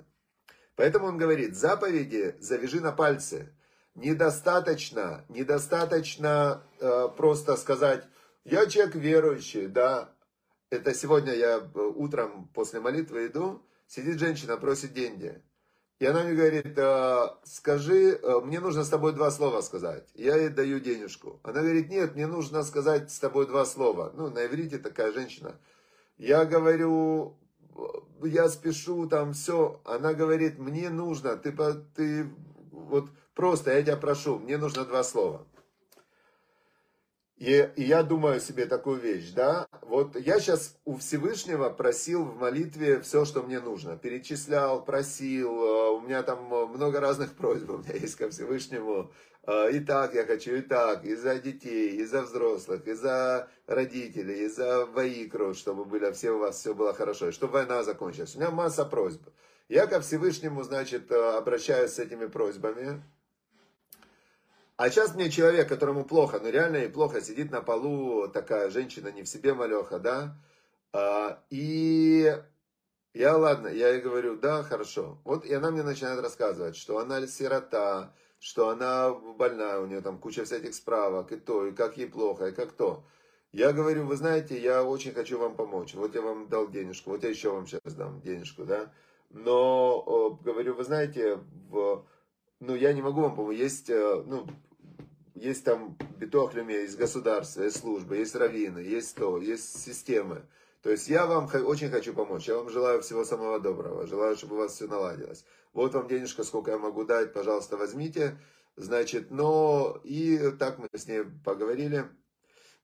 Поэтому 0.74 1.06
он 1.06 1.16
говорит, 1.16 1.54
заповеди 1.54 2.34
завяжи 2.40 2.80
на 2.80 2.90
пальцы. 2.90 3.54
Недостаточно, 3.94 5.24
недостаточно 5.28 6.64
э, 6.80 7.08
просто 7.16 7.56
сказать, 7.56 8.02
я 8.44 8.66
человек 8.66 8.96
верующий, 8.96 9.68
да, 9.68 10.13
это 10.74 10.94
сегодня 10.94 11.32
я 11.32 11.58
э, 11.58 11.78
утром 11.78 12.48
после 12.54 12.80
молитвы 12.80 13.26
иду, 13.26 13.62
сидит 13.86 14.18
женщина, 14.18 14.56
просит 14.56 14.92
деньги. 14.92 15.42
И 16.00 16.06
она 16.06 16.24
мне 16.24 16.34
говорит, 16.34 16.76
«Э, 16.76 17.28
скажи, 17.44 18.18
э, 18.20 18.40
мне 18.40 18.60
нужно 18.60 18.84
с 18.84 18.88
тобой 18.88 19.12
два 19.12 19.30
слова 19.30 19.60
сказать. 19.60 20.08
Я 20.14 20.36
ей 20.36 20.48
даю 20.48 20.80
денежку. 20.80 21.40
Она 21.42 21.62
говорит, 21.62 21.88
нет, 21.88 22.14
мне 22.14 22.26
нужно 22.26 22.62
сказать 22.64 23.10
с 23.10 23.18
тобой 23.18 23.46
два 23.46 23.64
слова. 23.64 24.12
Ну, 24.14 24.28
на 24.28 24.44
иврите 24.46 24.78
такая 24.78 25.12
женщина. 25.12 25.54
Я 26.16 26.44
говорю, 26.44 27.36
я 28.22 28.48
спешу, 28.48 29.08
там 29.08 29.32
все. 29.32 29.80
Она 29.84 30.14
говорит, 30.14 30.58
мне 30.58 30.90
нужно, 30.90 31.36
ты, 31.36 31.52
ты 31.94 32.30
вот 32.70 33.08
просто, 33.34 33.72
я 33.72 33.82
тебя 33.82 33.96
прошу, 33.96 34.38
мне 34.38 34.58
нужно 34.58 34.84
два 34.84 35.02
слова. 35.04 35.46
И, 37.44 37.70
я 37.76 38.02
думаю 38.02 38.40
себе 38.40 38.64
такую 38.64 38.98
вещь, 39.00 39.32
да, 39.32 39.66
вот 39.82 40.16
я 40.16 40.40
сейчас 40.40 40.78
у 40.86 40.96
Всевышнего 40.96 41.68
просил 41.68 42.24
в 42.24 42.38
молитве 42.38 43.02
все, 43.02 43.26
что 43.26 43.42
мне 43.42 43.60
нужно, 43.60 43.98
перечислял, 43.98 44.82
просил, 44.82 45.50
э, 45.50 45.90
у 45.90 46.00
меня 46.00 46.22
там 46.22 46.46
много 46.72 47.00
разных 47.00 47.34
просьб 47.34 47.68
у 47.68 47.78
меня 47.78 47.92
есть 47.92 48.16
ко 48.16 48.30
Всевышнему, 48.30 49.12
э, 49.46 49.72
и 49.72 49.80
так 49.80 50.14
я 50.14 50.24
хочу, 50.24 50.54
и 50.54 50.62
так, 50.62 51.04
и 51.04 51.14
за 51.14 51.38
детей, 51.38 51.96
и 51.96 52.04
за 52.06 52.22
взрослых, 52.22 52.88
и 52.88 52.94
за 52.94 53.50
родителей, 53.66 54.46
и 54.46 54.48
за 54.48 54.86
воикру, 54.86 55.52
чтобы 55.52 55.84
были, 55.84 56.10
все 56.12 56.30
у 56.30 56.38
вас 56.38 56.56
все 56.56 56.74
было 56.74 56.94
хорошо, 56.94 57.28
и 57.28 57.32
чтобы 57.32 57.52
война 57.52 57.82
закончилась. 57.82 58.34
У 58.36 58.38
меня 58.38 58.52
масса 58.52 58.86
просьб. 58.86 59.20
Я 59.68 59.86
ко 59.86 60.00
Всевышнему, 60.00 60.62
значит, 60.62 61.12
э, 61.12 61.36
обращаюсь 61.36 61.90
с 61.90 61.98
этими 61.98 62.24
просьбами, 62.24 63.02
а 64.76 64.90
сейчас 64.90 65.14
мне 65.14 65.30
человек, 65.30 65.68
которому 65.68 66.04
плохо, 66.04 66.40
ну 66.42 66.50
реально 66.50 66.78
и 66.78 66.88
плохо, 66.88 67.20
сидит 67.20 67.50
на 67.50 67.60
полу, 67.60 68.28
такая 68.28 68.70
женщина 68.70 69.08
не 69.08 69.22
в 69.22 69.28
себе 69.28 69.54
малеха, 69.54 69.98
да, 69.98 70.36
а, 70.92 71.42
и 71.50 72.34
я, 73.14 73.36
ладно, 73.36 73.68
я 73.68 73.90
ей 73.90 74.00
говорю, 74.00 74.36
да, 74.36 74.64
хорошо. 74.64 75.20
Вот, 75.24 75.44
и 75.44 75.54
она 75.54 75.70
мне 75.70 75.84
начинает 75.84 76.20
рассказывать, 76.20 76.76
что 76.76 76.98
она 76.98 77.24
сирота, 77.28 78.12
что 78.40 78.68
она 78.70 79.12
больная, 79.12 79.78
у 79.78 79.86
нее 79.86 80.00
там 80.00 80.18
куча 80.18 80.44
всяких 80.44 80.74
справок, 80.74 81.30
и 81.30 81.36
то, 81.36 81.66
и 81.66 81.72
как 81.72 81.96
ей 81.96 82.08
плохо, 82.08 82.46
и 82.46 82.52
как 82.52 82.72
то. 82.72 83.04
Я 83.52 83.72
говорю, 83.72 84.04
вы 84.04 84.16
знаете, 84.16 84.60
я 84.60 84.82
очень 84.82 85.12
хочу 85.12 85.38
вам 85.38 85.54
помочь. 85.54 85.94
Вот 85.94 86.16
я 86.16 86.22
вам 86.22 86.48
дал 86.48 86.68
денежку, 86.68 87.10
вот 87.10 87.22
я 87.22 87.30
еще 87.30 87.50
вам 87.50 87.68
сейчас 87.68 87.94
дам 87.94 88.20
денежку, 88.20 88.64
да. 88.64 88.92
Но, 89.30 90.36
говорю, 90.42 90.74
вы 90.74 90.82
знаете, 90.82 91.38
в, 91.70 92.04
ну, 92.66 92.74
я 92.74 92.92
не 92.92 93.02
могу 93.02 93.20
вам 93.20 93.36
помочь. 93.36 93.56
Есть, 93.56 93.90
э, 93.90 94.22
ну, 94.26 94.46
есть 95.34 95.64
там 95.64 95.96
битохлюми, 96.18 96.72
есть 96.72 96.96
государство, 96.96 97.62
есть 97.62 97.80
службы, 97.80 98.16
есть 98.16 98.34
раввины, 98.34 98.78
есть 98.78 99.14
то, 99.16 99.38
есть 99.38 99.82
системы. 99.82 100.46
То 100.82 100.90
есть 100.90 101.08
я 101.08 101.26
вам 101.26 101.48
очень 101.66 101.90
хочу 101.90 102.12
помочь. 102.12 102.46
Я 102.46 102.56
вам 102.56 102.68
желаю 102.68 103.00
всего 103.00 103.24
самого 103.24 103.58
доброго. 103.58 104.06
Желаю, 104.06 104.36
чтобы 104.36 104.56
у 104.56 104.58
вас 104.58 104.74
все 104.74 104.86
наладилось. 104.86 105.44
Вот 105.72 105.94
вам 105.94 106.08
денежка, 106.08 106.44
сколько 106.44 106.70
я 106.70 106.78
могу 106.78 107.04
дать, 107.04 107.32
пожалуйста, 107.32 107.76
возьмите. 107.76 108.38
Значит, 108.76 109.30
но 109.30 110.00
и 110.04 110.50
так 110.58 110.78
мы 110.78 110.88
с 110.92 111.06
ней 111.06 111.24
поговорили. 111.44 112.04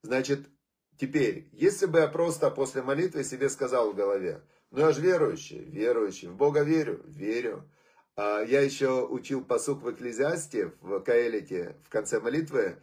Значит, 0.03 0.49
теперь, 0.97 1.51
если 1.53 1.87
бы 1.87 1.99
я 1.99 2.09
просто 2.09 2.51
после 2.51 2.83
молитвы 2.83 3.23
себе 3.23 3.49
сказал 3.51 3.93
в 3.93 3.97
голове, 3.97 4.43
ну 4.71 4.81
я 4.81 4.93
же 4.93 5.03
верующий, 5.03 5.59
верующий, 5.59 6.29
в 6.29 6.37
Бога 6.37 6.63
верю, 6.63 7.03
верю. 7.07 7.69
А, 8.17 8.43
я 8.43 8.61
еще 8.61 9.07
учил 9.07 9.45
посук 9.45 9.83
в 9.83 9.91
Экклезиасте, 9.91 10.73
в 10.81 11.01
Каэлите, 11.01 11.77
в 11.85 11.89
конце 11.89 12.21
молитвы, 12.21 12.77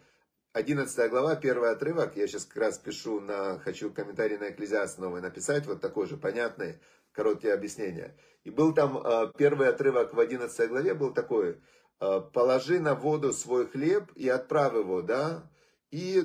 11 0.52 1.10
глава, 1.10 1.36
первый 1.36 1.70
отрывок, 1.70 2.16
я 2.16 2.26
сейчас 2.26 2.44
как 2.46 2.56
раз 2.56 2.78
пишу 2.78 3.20
на, 3.20 3.58
хочу 3.58 3.92
комментарий 3.92 4.38
на 4.38 4.50
Экклезиаст 4.50 4.98
новый 4.98 5.20
написать, 5.20 5.66
вот 5.66 5.80
такой 5.80 6.06
же 6.06 6.16
понятный, 6.16 6.80
короткие 7.12 7.52
объяснения. 7.52 8.16
И 8.44 8.50
был 8.50 8.72
там 8.72 8.98
а, 8.98 9.32
первый 9.36 9.68
отрывок 9.68 10.14
в 10.14 10.20
11 10.20 10.68
главе, 10.68 10.94
был 10.94 11.12
такой, 11.12 11.60
а, 12.00 12.20
положи 12.20 12.80
на 12.80 12.94
воду 12.94 13.32
свой 13.32 13.66
хлеб 13.66 14.10
и 14.14 14.28
отправь 14.28 14.74
его, 14.74 15.02
да, 15.02 15.48
и 15.90 16.24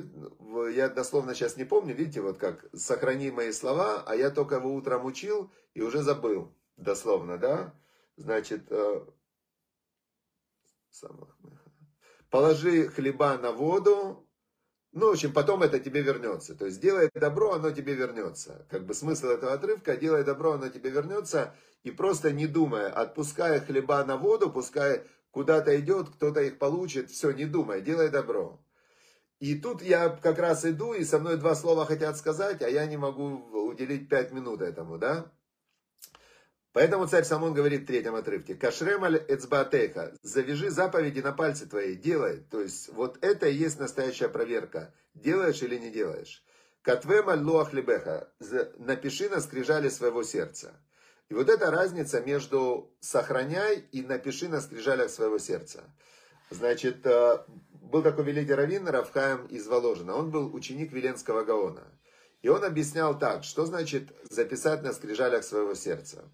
я 0.74 0.90
дословно 0.90 1.36
сейчас 1.36 1.58
не 1.58 1.66
помню, 1.66 1.94
видите, 1.94 2.22
вот 2.22 2.38
как, 2.38 2.66
сохрани 2.74 3.32
мои 3.32 3.52
слова, 3.52 4.04
а 4.06 4.16
я 4.16 4.30
только 4.30 4.56
его 4.56 4.74
утром 4.74 5.06
учил 5.06 5.52
и 5.74 5.82
уже 5.82 6.02
забыл, 6.02 6.54
дословно, 6.78 7.38
да, 7.38 7.74
Значит, 8.16 8.72
э, 8.72 9.06
положи 12.30 12.88
хлеба 12.90 13.38
на 13.38 13.52
воду, 13.52 14.28
ну, 14.94 15.08
в 15.08 15.14
общем, 15.14 15.34
потом 15.34 15.64
это 15.64 15.80
тебе 15.80 16.04
вернется. 16.04 16.56
То 16.56 16.66
есть, 16.66 16.80
делай 16.80 17.10
добро, 17.16 17.54
оно 17.54 17.72
тебе 17.72 17.96
вернется. 17.96 18.68
Как 18.70 18.86
бы 18.86 18.94
смысл 18.94 19.28
этого 19.28 19.54
отрывка, 19.54 19.98
делай 19.98 20.24
добро, 20.24 20.54
оно 20.54 20.70
тебе 20.70 20.92
вернется. 20.92 21.56
И 21.82 21.90
просто 21.90 22.32
не 22.32 22.46
думая, 22.46 22.92
отпуская 22.92 23.60
хлеба 23.60 24.06
на 24.06 24.18
воду, 24.18 24.52
пускай 24.52 25.04
куда-то 25.32 25.78
идет, 25.80 26.10
кто-то 26.10 26.42
их 26.42 26.60
получит, 26.60 27.10
все, 27.10 27.32
не 27.32 27.46
думай, 27.46 27.82
делай 27.82 28.10
добро. 28.10 28.64
И 29.40 29.60
тут 29.60 29.82
я 29.82 30.10
как 30.10 30.38
раз 30.38 30.64
иду, 30.64 30.94
и 30.94 31.04
со 31.04 31.18
мной 31.18 31.38
два 31.38 31.56
слова 31.56 31.88
хотят 31.88 32.16
сказать, 32.16 32.62
а 32.62 32.70
я 32.70 32.86
не 32.86 32.98
могу 32.98 33.68
уделить 33.68 34.10
пять 34.10 34.32
минут 34.32 34.62
этому, 34.62 35.00
да? 35.00 35.32
Поэтому 36.74 37.06
царь 37.06 37.24
Самон 37.24 37.54
говорит 37.54 37.84
в 37.84 37.86
третьем 37.86 38.16
отрывке, 38.16 38.56
«Кашремаль 38.56 39.24
эцбаатеха, 39.28 40.18
завяжи 40.24 40.72
заповеди 40.72 41.20
на 41.20 41.32
пальцы 41.32 41.68
твои, 41.68 41.96
делай». 41.96 42.40
То 42.50 42.62
есть, 42.62 42.90
вот 42.90 43.24
это 43.24 43.48
и 43.48 43.54
есть 43.54 43.80
настоящая 43.80 44.28
проверка, 44.28 44.92
делаешь 45.14 45.62
или 45.62 45.78
не 45.78 45.92
делаешь. 45.92 46.44
«Катвемаль 46.82 47.42
луах 47.42 47.74
либеха, 47.74 48.28
напиши 48.80 49.30
на 49.30 49.40
скрижале 49.40 49.92
своего 49.92 50.24
сердца». 50.24 50.74
И 51.30 51.36
вот 51.36 51.48
эта 51.48 51.70
разница 51.70 52.22
между 52.22 52.92
«сохраняй» 53.00 53.86
и 53.92 54.02
«напиши 54.02 54.50
на 54.50 54.60
скрижалях 54.60 55.12
своего 55.12 55.38
сердца». 55.38 55.84
Значит, 56.50 57.06
э, 57.06 57.38
был 57.82 58.02
такой 58.02 58.26
великий 58.26 58.54
раввин 58.54 58.88
Равхаем 58.88 59.46
из 59.46 59.68
Воложина. 59.68 60.16
Он 60.16 60.32
был 60.32 60.54
ученик 60.54 60.92
Веленского 60.92 61.44
Гаона. 61.44 61.84
И 62.42 62.50
он 62.50 62.64
объяснял 62.64 63.18
так, 63.18 63.44
что 63.44 63.66
значит 63.66 64.12
записать 64.30 64.84
на 64.84 64.92
скрижалях 64.92 65.44
своего 65.44 65.76
сердца. 65.76 66.30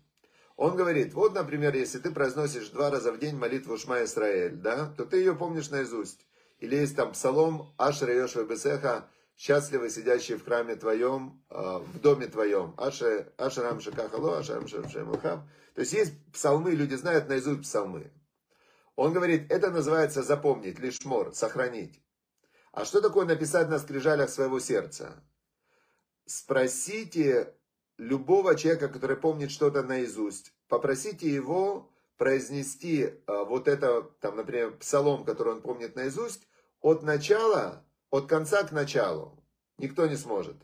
Он 0.60 0.76
говорит, 0.76 1.14
вот, 1.14 1.36
например, 1.36 1.74
если 1.74 2.00
ты 2.00 2.12
произносишь 2.12 2.68
два 2.68 2.90
раза 2.90 3.14
в 3.14 3.18
день 3.18 3.38
молитву 3.38 3.78
Шма 3.78 4.04
Исраэль, 4.04 4.58
да, 4.58 4.94
то 4.98 5.06
ты 5.06 5.20
ее 5.20 5.34
помнишь 5.34 5.70
наизусть. 5.70 6.28
Или 6.58 6.76
есть 6.76 6.98
там 6.98 7.14
псалом 7.14 7.74
Ашер 7.78 8.10
Йошва 8.10 8.44
Бесеха, 8.44 9.08
счастливы 9.38 9.90
сидящие 9.90 10.38
в 10.38 10.44
храме 10.44 10.76
твоем, 10.76 11.42
а, 11.50 11.80
в 11.80 12.02
доме 12.02 12.28
твоем. 12.28 12.76
Ашерам 12.78 13.80
Шакахало, 13.80 14.40
Ашерам 14.40 14.68
Шемухам. 14.68 15.50
То 15.76 15.80
есть 15.80 15.94
есть 15.94 16.14
псалмы, 16.34 16.72
люди 16.72 16.96
знают 16.96 17.30
наизусть 17.30 17.62
псалмы. 17.62 18.12
Он 18.98 19.14
говорит, 19.14 19.50
это 19.50 19.72
называется 19.72 20.24
запомнить, 20.24 20.78
лишмор, 20.78 21.34
сохранить. 21.34 22.04
А 22.74 22.84
что 22.84 23.00
такое 23.00 23.26
написать 23.26 23.70
на 23.70 23.80
скрижалях 23.80 24.30
своего 24.30 24.60
сердца? 24.60 25.24
Спросите 26.26 27.54
любого 28.00 28.56
человека, 28.56 28.88
который 28.88 29.18
помнит 29.18 29.52
что-то 29.52 29.84
наизусть, 29.84 30.54
попросите 30.68 31.30
его 31.30 31.92
произнести 32.18 33.14
а, 33.28 33.44
вот 33.44 33.68
это, 33.68 34.02
там, 34.22 34.38
например, 34.38 34.78
псалом, 34.78 35.24
который 35.26 35.54
он 35.54 35.62
помнит 35.62 35.96
наизусть, 35.96 36.48
от 36.82 37.04
начала, 37.04 37.86
от 38.10 38.26
конца 38.28 38.64
к 38.64 38.72
началу. 38.72 39.38
Никто 39.78 40.08
не 40.08 40.16
сможет. 40.16 40.56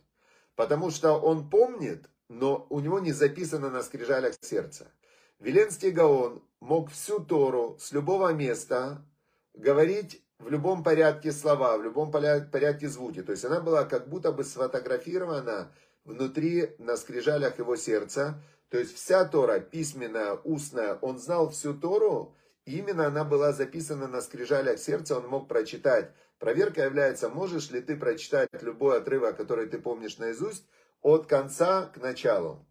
Потому 0.56 0.90
что 0.90 1.14
он 1.14 1.50
помнит, 1.50 2.10
но 2.30 2.66
у 2.70 2.80
него 2.80 3.00
не 3.00 3.12
записано 3.12 3.70
на 3.70 3.84
скрижалях 3.84 4.34
сердца. 4.42 4.92
Веленский 5.40 5.92
Гаон 5.92 6.42
мог 6.62 6.90
всю 6.90 7.20
Тору 7.20 7.78
с 7.80 7.92
любого 7.92 8.32
места 8.32 9.06
говорить 9.54 10.24
в 10.40 10.50
любом 10.50 10.84
порядке 10.84 11.34
слова, 11.34 11.78
в 11.78 11.84
любом 11.84 12.12
порядке 12.12 12.88
звуки. 12.88 13.22
То 13.22 13.34
есть 13.34 13.44
она 13.44 13.60
была 13.60 13.84
как 13.84 14.08
будто 14.08 14.32
бы 14.32 14.46
сфотографирована 14.46 15.74
внутри, 16.06 16.76
на 16.78 16.96
скрижалях 16.96 17.58
его 17.58 17.76
сердца. 17.76 18.42
То 18.70 18.78
есть 18.78 18.96
вся 18.96 19.26
Тора, 19.26 19.60
письменная, 19.60 20.34
устная, 20.44 20.96
он 21.02 21.20
знал 21.20 21.50
всю 21.50 21.74
Тору, 21.74 22.36
и 22.66 22.80
именно 22.80 23.08
она 23.08 23.24
была 23.24 23.52
записана 23.52 24.08
на 24.08 24.22
скрижалях 24.22 24.80
сердца, 24.80 25.18
он 25.18 25.28
мог 25.28 25.48
прочитать. 25.48 26.12
Проверка 26.40 26.84
является, 26.84 27.30
можешь 27.30 27.70
ли 27.72 27.82
ты 27.82 27.96
прочитать 27.96 28.50
любой 28.62 28.98
отрывок, 28.98 29.38
который 29.38 29.68
ты 29.68 29.80
помнишь 29.80 30.18
наизусть, 30.18 30.66
от 31.02 31.28
конца 31.28 31.86
к 31.94 31.98
началу. 31.98 32.66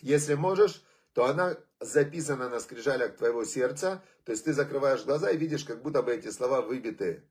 Если 0.00 0.34
можешь, 0.34 0.82
то 1.12 1.26
она 1.26 1.56
записана 1.78 2.48
на 2.48 2.58
скрижалях 2.58 3.16
твоего 3.16 3.44
сердца, 3.44 4.02
то 4.24 4.32
есть 4.32 4.44
ты 4.44 4.52
закрываешь 4.52 5.04
глаза 5.04 5.30
и 5.30 5.36
видишь, 5.36 5.64
как 5.64 5.82
будто 5.82 6.02
бы 6.02 6.12
эти 6.12 6.30
слова 6.30 6.60
выбиты. 6.60 7.22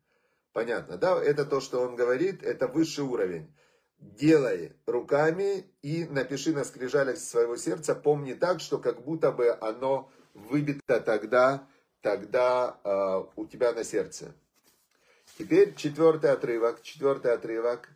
Понятно, 0.53 0.97
да? 0.97 1.21
Это 1.21 1.45
то, 1.45 1.61
что 1.61 1.81
он 1.81 1.95
говорит, 1.95 2.43
это 2.43 2.67
высший 2.67 3.03
уровень 3.03 3.53
делай 4.01 4.73
руками 4.85 5.65
и 5.81 6.05
напиши 6.05 6.51
на 6.53 6.63
скрижалях 6.63 7.17
своего 7.17 7.55
сердца, 7.55 7.95
помни 7.95 8.33
так, 8.33 8.59
что 8.59 8.77
как 8.79 9.03
будто 9.03 9.31
бы 9.31 9.55
оно 9.61 10.11
выбито 10.33 10.99
тогда, 10.99 11.67
тогда 12.01 12.77
э, 12.83 13.23
у 13.35 13.45
тебя 13.45 13.71
на 13.73 13.83
сердце. 13.83 14.33
Теперь 15.37 15.75
четвертый 15.75 16.31
отрывок, 16.31 16.81
четвертый 16.81 17.33
отрывок. 17.33 17.89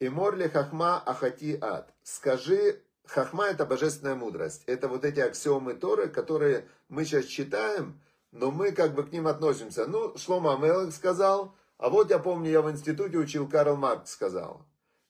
Иморли 0.00 0.48
хахма 0.48 1.02
ахати 1.04 1.58
ад. 1.60 1.92
Скажи, 2.02 2.80
хахма 3.04 3.46
это 3.46 3.66
божественная 3.66 4.14
мудрость. 4.14 4.62
Это 4.66 4.88
вот 4.88 5.04
эти 5.04 5.20
аксиомы 5.20 5.74
Торы, 5.74 6.08
которые 6.08 6.66
мы 6.88 7.04
сейчас 7.04 7.24
читаем, 7.26 8.00
но 8.30 8.50
мы 8.50 8.72
как 8.72 8.94
бы 8.94 9.04
к 9.04 9.12
ним 9.12 9.26
относимся. 9.26 9.86
Ну, 9.86 10.16
Шлома 10.16 10.54
Амелах 10.54 10.94
сказал, 10.94 11.54
а 11.78 11.88
вот 11.88 12.10
я 12.10 12.18
помню, 12.18 12.50
я 12.50 12.62
в 12.62 12.70
институте 12.70 13.18
учил, 13.18 13.48
Карл 13.48 13.76
Маркс 13.76 14.12
сказал. 14.12 14.64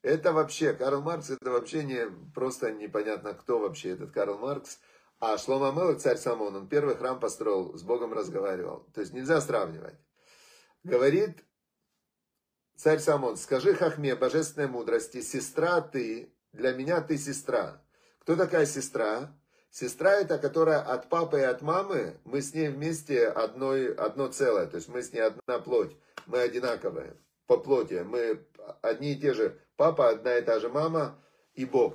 Это 0.08 0.32
вообще, 0.32 0.72
Карл 0.72 1.02
Маркс, 1.02 1.28
это 1.28 1.50
вообще 1.50 1.84
не, 1.84 2.06
просто 2.34 2.72
непонятно, 2.72 3.34
кто 3.34 3.58
вообще 3.58 3.90
этот 3.90 4.10
Карл 4.10 4.38
Маркс. 4.38 4.78
А 5.20 5.36
Шлома 5.36 5.70
Мелах, 5.70 5.98
царь 5.98 6.16
Самон, 6.16 6.56
он 6.56 6.66
первый 6.66 6.96
храм 6.96 7.20
построил, 7.20 7.76
с 7.76 7.82
Богом 7.82 8.14
разговаривал. 8.14 8.88
То 8.94 9.02
есть 9.02 9.12
нельзя 9.12 9.38
сравнивать. 9.42 9.96
Говорит 10.82 11.44
царь 12.74 13.00
Самон, 13.00 13.36
скажи 13.36 13.74
Хахме, 13.74 14.14
божественной 14.14 14.66
мудрости, 14.66 15.20
сестра 15.20 15.82
ты, 15.82 16.34
для 16.54 16.72
меня 16.72 17.02
ты 17.02 17.18
сестра. 17.18 17.84
Кто 18.20 18.34
такая 18.34 18.64
сестра? 18.64 19.38
Сестра 19.70 20.12
это, 20.12 20.38
которая 20.38 20.80
от 20.80 21.10
папы 21.10 21.40
и 21.40 21.42
от 21.42 21.60
мамы, 21.60 22.18
мы 22.24 22.40
с 22.40 22.54
ней 22.54 22.68
вместе 22.68 23.28
одной, 23.28 23.94
одно 23.94 24.28
целое, 24.28 24.64
то 24.64 24.76
есть 24.76 24.88
мы 24.88 25.02
с 25.02 25.12
ней 25.12 25.20
одна 25.20 25.58
плоть, 25.58 25.94
мы 26.24 26.38
одинаковые 26.38 27.14
по 27.48 27.56
плоти, 27.56 28.04
мы 28.06 28.44
одни 28.82 29.14
и 29.14 29.16
те 29.16 29.32
же, 29.34 29.58
папа, 29.76 30.10
одна 30.10 30.36
и 30.36 30.42
та 30.42 30.60
же 30.60 30.68
мама 30.68 31.18
и 31.54 31.64
Бог. 31.64 31.94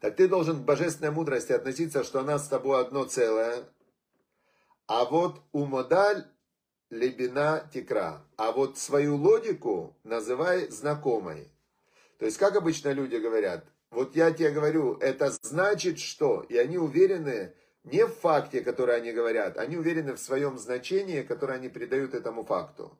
Так 0.00 0.14
ты 0.14 0.28
должен 0.28 0.58
к 0.58 0.64
божественной 0.64 1.10
мудрости 1.10 1.52
относиться, 1.52 2.04
что 2.04 2.20
она 2.20 2.38
с 2.38 2.46
тобой 2.46 2.80
одно 2.80 3.04
целое, 3.04 3.64
а 4.86 5.06
вот 5.06 5.40
у 5.52 5.64
модаль 5.64 6.26
лебина 6.90 7.68
текра, 7.72 8.22
а 8.36 8.52
вот 8.52 8.78
свою 8.78 9.16
логику 9.16 9.96
называй 10.04 10.68
знакомой. 10.68 11.50
То 12.18 12.26
есть, 12.26 12.36
как 12.36 12.56
обычно 12.56 12.92
люди 12.92 13.16
говорят, 13.16 13.64
вот 13.90 14.14
я 14.16 14.30
тебе 14.32 14.50
говорю, 14.50 14.98
это 14.98 15.30
значит 15.42 15.98
что? 15.98 16.42
И 16.42 16.58
они 16.58 16.76
уверены 16.76 17.54
не 17.84 18.04
в 18.04 18.12
факте, 18.12 18.60
который 18.60 18.96
они 18.96 19.12
говорят, 19.12 19.56
они 19.56 19.78
уверены 19.78 20.12
в 20.12 20.20
своем 20.20 20.58
значении, 20.58 21.22
которое 21.22 21.54
они 21.54 21.70
придают 21.70 22.12
этому 22.12 22.44
факту. 22.44 22.98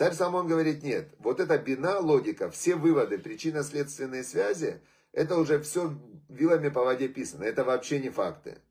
Царь 0.00 0.14
Самон 0.14 0.46
говорит, 0.46 0.82
нет, 0.82 1.10
вот 1.18 1.40
эта 1.40 1.58
бина, 1.58 1.98
логика, 1.98 2.50
все 2.50 2.74
выводы, 2.74 3.18
причинно-следственные 3.18 4.24
связи, 4.24 4.80
это 5.12 5.36
уже 5.36 5.60
все 5.60 5.94
вилами 6.30 6.70
по 6.70 6.82
воде 6.82 7.06
писано, 7.06 7.44
это 7.44 7.64
вообще 7.64 7.98
не 7.98 8.08
факты. 8.08 8.62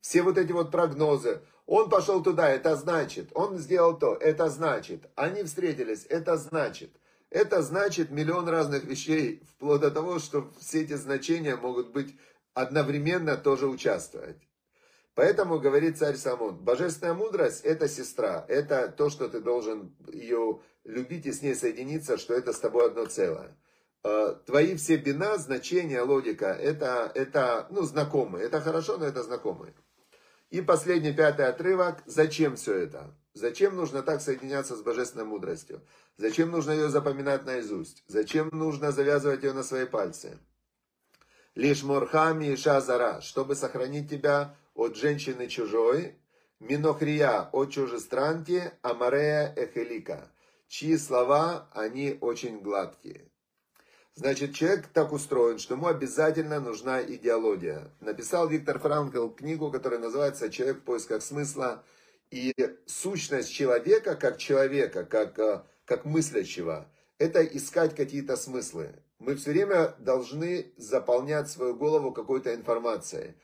Все 0.00 0.20
вот 0.22 0.36
эти 0.36 0.50
вот 0.50 0.72
прогнозы, 0.72 1.42
он 1.66 1.88
пошел 1.88 2.24
туда, 2.24 2.50
это 2.50 2.74
значит, 2.74 3.28
он 3.34 3.56
сделал 3.58 3.96
то, 3.96 4.16
это 4.16 4.48
значит, 4.48 5.08
они 5.14 5.44
встретились, 5.44 6.04
это 6.08 6.36
значит– 6.36 6.90
это 7.30 7.62
значит 7.62 8.10
миллион 8.10 8.48
разных 8.48 8.82
вещей, 8.82 9.40
вплоть 9.48 9.82
до 9.82 9.92
того, 9.92 10.18
что 10.18 10.50
все 10.58 10.82
эти 10.82 10.94
значения 10.94 11.54
могут 11.54 11.92
быть 11.92 12.16
одновременно 12.54 13.36
тоже 13.36 13.68
участвовать. 13.68 14.47
Поэтому 15.18 15.58
говорит 15.58 15.98
царь 15.98 16.14
Самон, 16.14 16.58
божественная 16.58 17.12
мудрость– 17.12 17.62
это 17.64 17.88
сестра, 17.88 18.44
это 18.46 18.86
то, 18.86 19.10
что 19.10 19.28
ты 19.28 19.40
должен 19.40 19.92
ее 20.06 20.60
любить 20.84 21.26
и 21.26 21.32
с 21.32 21.42
ней 21.42 21.56
соединиться, 21.56 22.18
что 22.18 22.34
это 22.34 22.52
с 22.52 22.60
тобой 22.60 22.86
одно 22.86 23.04
целое. 23.06 23.56
Э, 24.04 24.36
твои 24.46 24.76
все 24.76 24.96
бина, 24.96 25.36
значения, 25.36 26.02
логика– 26.02 26.46
это, 26.62 27.10
это 27.16 27.66
ну, 27.70 27.82
знакомые. 27.82 28.44
Это 28.44 28.60
хорошо, 28.60 28.96
но 28.96 29.06
это 29.06 29.24
знакомые. 29.24 29.74
И 30.50 30.60
последний, 30.60 31.12
пятый 31.12 31.48
отрывок. 31.48 31.96
Зачем 32.06 32.54
все 32.54 32.74
это? 32.74 33.12
Зачем 33.34 33.74
нужно 33.74 34.04
так 34.04 34.20
соединяться 34.20 34.76
с 34.76 34.82
божественной 34.82 35.24
мудростью? 35.24 35.82
Зачем 36.16 36.52
нужно 36.52 36.70
ее 36.70 36.90
запоминать 36.90 37.44
наизусть? 37.44 38.04
Зачем 38.06 38.50
нужно 38.52 38.92
завязывать 38.92 39.42
ее 39.42 39.52
на 39.52 39.64
свои 39.64 39.86
пальцы? 39.86 40.38
Лишь 41.56 41.82
морхами 41.82 42.52
и 42.52 42.56
шазара, 42.56 43.20
чтобы 43.20 43.56
сохранить 43.56 44.08
тебя 44.08 44.54
от 44.78 44.96
женщины 44.96 45.48
чужой, 45.48 46.14
минохрия 46.60 47.50
от 47.52 47.72
чужестранки, 47.72 48.70
амарея 48.82 49.52
эхелика, 49.56 50.30
чьи 50.68 50.96
слова, 50.96 51.68
они 51.74 52.16
очень 52.20 52.60
гладкие. 52.60 53.28
Значит, 54.14 54.54
человек 54.54 54.86
так 54.88 55.12
устроен, 55.12 55.58
что 55.58 55.74
ему 55.74 55.88
обязательно 55.88 56.60
нужна 56.60 57.02
идеология. 57.02 57.90
Написал 58.00 58.48
Виктор 58.48 58.78
Франкл 58.78 59.28
книгу, 59.28 59.70
которая 59.70 60.00
называется 60.00 60.50
«Человек 60.50 60.78
в 60.78 60.84
поисках 60.84 61.22
смысла», 61.22 61.84
и 62.30 62.54
сущность 62.86 63.50
человека, 63.50 64.14
как 64.14 64.38
человека, 64.38 65.04
как, 65.04 65.38
э, 65.38 65.62
как 65.86 66.04
мыслящего, 66.04 66.86
это 67.18 67.42
искать 67.42 67.96
какие-то 67.96 68.36
смыслы. 68.36 68.94
Мы 69.18 69.34
все 69.34 69.50
время 69.50 69.94
должны 69.98 70.72
заполнять 70.76 71.48
свою 71.48 71.74
голову 71.74 72.12
какой-то 72.12 72.54
информацией. 72.54 73.34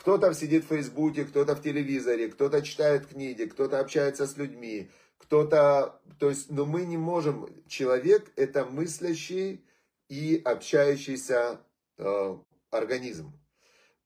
Кто-то 0.00 0.32
сидит 0.32 0.64
в 0.64 0.68
Фейсбуке, 0.68 1.26
кто-то 1.26 1.54
в 1.54 1.60
телевизоре, 1.60 2.28
кто-то 2.28 2.62
читает 2.62 3.06
книги, 3.06 3.44
кто-то 3.44 3.80
общается 3.80 4.26
с 4.26 4.38
людьми, 4.38 4.90
кто-то... 5.18 6.00
То 6.18 6.30
есть, 6.30 6.50
но 6.50 6.64
мы 6.64 6.86
не 6.86 6.96
можем... 6.96 7.46
Человек– 7.68 8.32
это 8.36 8.64
мыслящий 8.64 9.62
и 10.08 10.40
общающийся 10.42 11.60
э, 11.98 12.36
организм. 12.70 13.38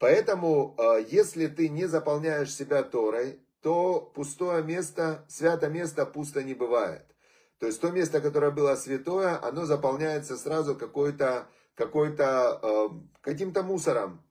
Поэтому, 0.00 0.74
э, 0.76 1.04
если 1.08 1.46
ты 1.46 1.68
не 1.68 1.86
заполняешь 1.86 2.52
себя 2.52 2.82
Торой, 2.82 3.38
то 3.60 4.00
пустое 4.00 4.64
место, 4.64 5.24
свято 5.28 5.68
место 5.68 6.06
пусто 6.06 6.42
не 6.42 6.54
бывает. 6.54 7.06
То 7.60 7.66
есть 7.66 7.80
то 7.80 7.92
место, 7.92 8.20
которое 8.20 8.50
было 8.50 8.74
святое, 8.74 9.40
оно 9.40 9.64
заполняется 9.64 10.36
сразу 10.36 10.74
какой-то, 10.74 11.46
какой-то, 11.76 12.58
э, 12.60 12.88
каким-то 13.20 13.62
мусором. 13.62 14.24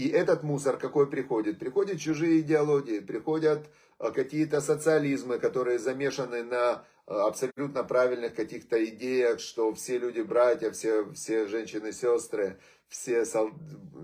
И 0.00 0.08
этот 0.08 0.42
мусор 0.42 0.78
какой 0.78 1.10
приходит? 1.10 1.58
Приходят 1.58 2.00
чужие 2.00 2.40
идеологии, 2.40 3.00
приходят 3.00 3.68
э, 3.98 4.10
какие-то 4.12 4.62
социализмы, 4.62 5.38
которые 5.38 5.78
замешаны 5.78 6.42
на 6.42 6.86
э, 7.06 7.12
абсолютно 7.12 7.84
правильных 7.84 8.34
каких-то 8.34 8.82
идеях, 8.82 9.40
что 9.40 9.74
все 9.74 9.98
люди 9.98 10.22
братья, 10.22 10.70
все, 10.70 11.12
все 11.12 11.46
женщины 11.46 11.92
сестры, 11.92 12.58
все 12.88 13.26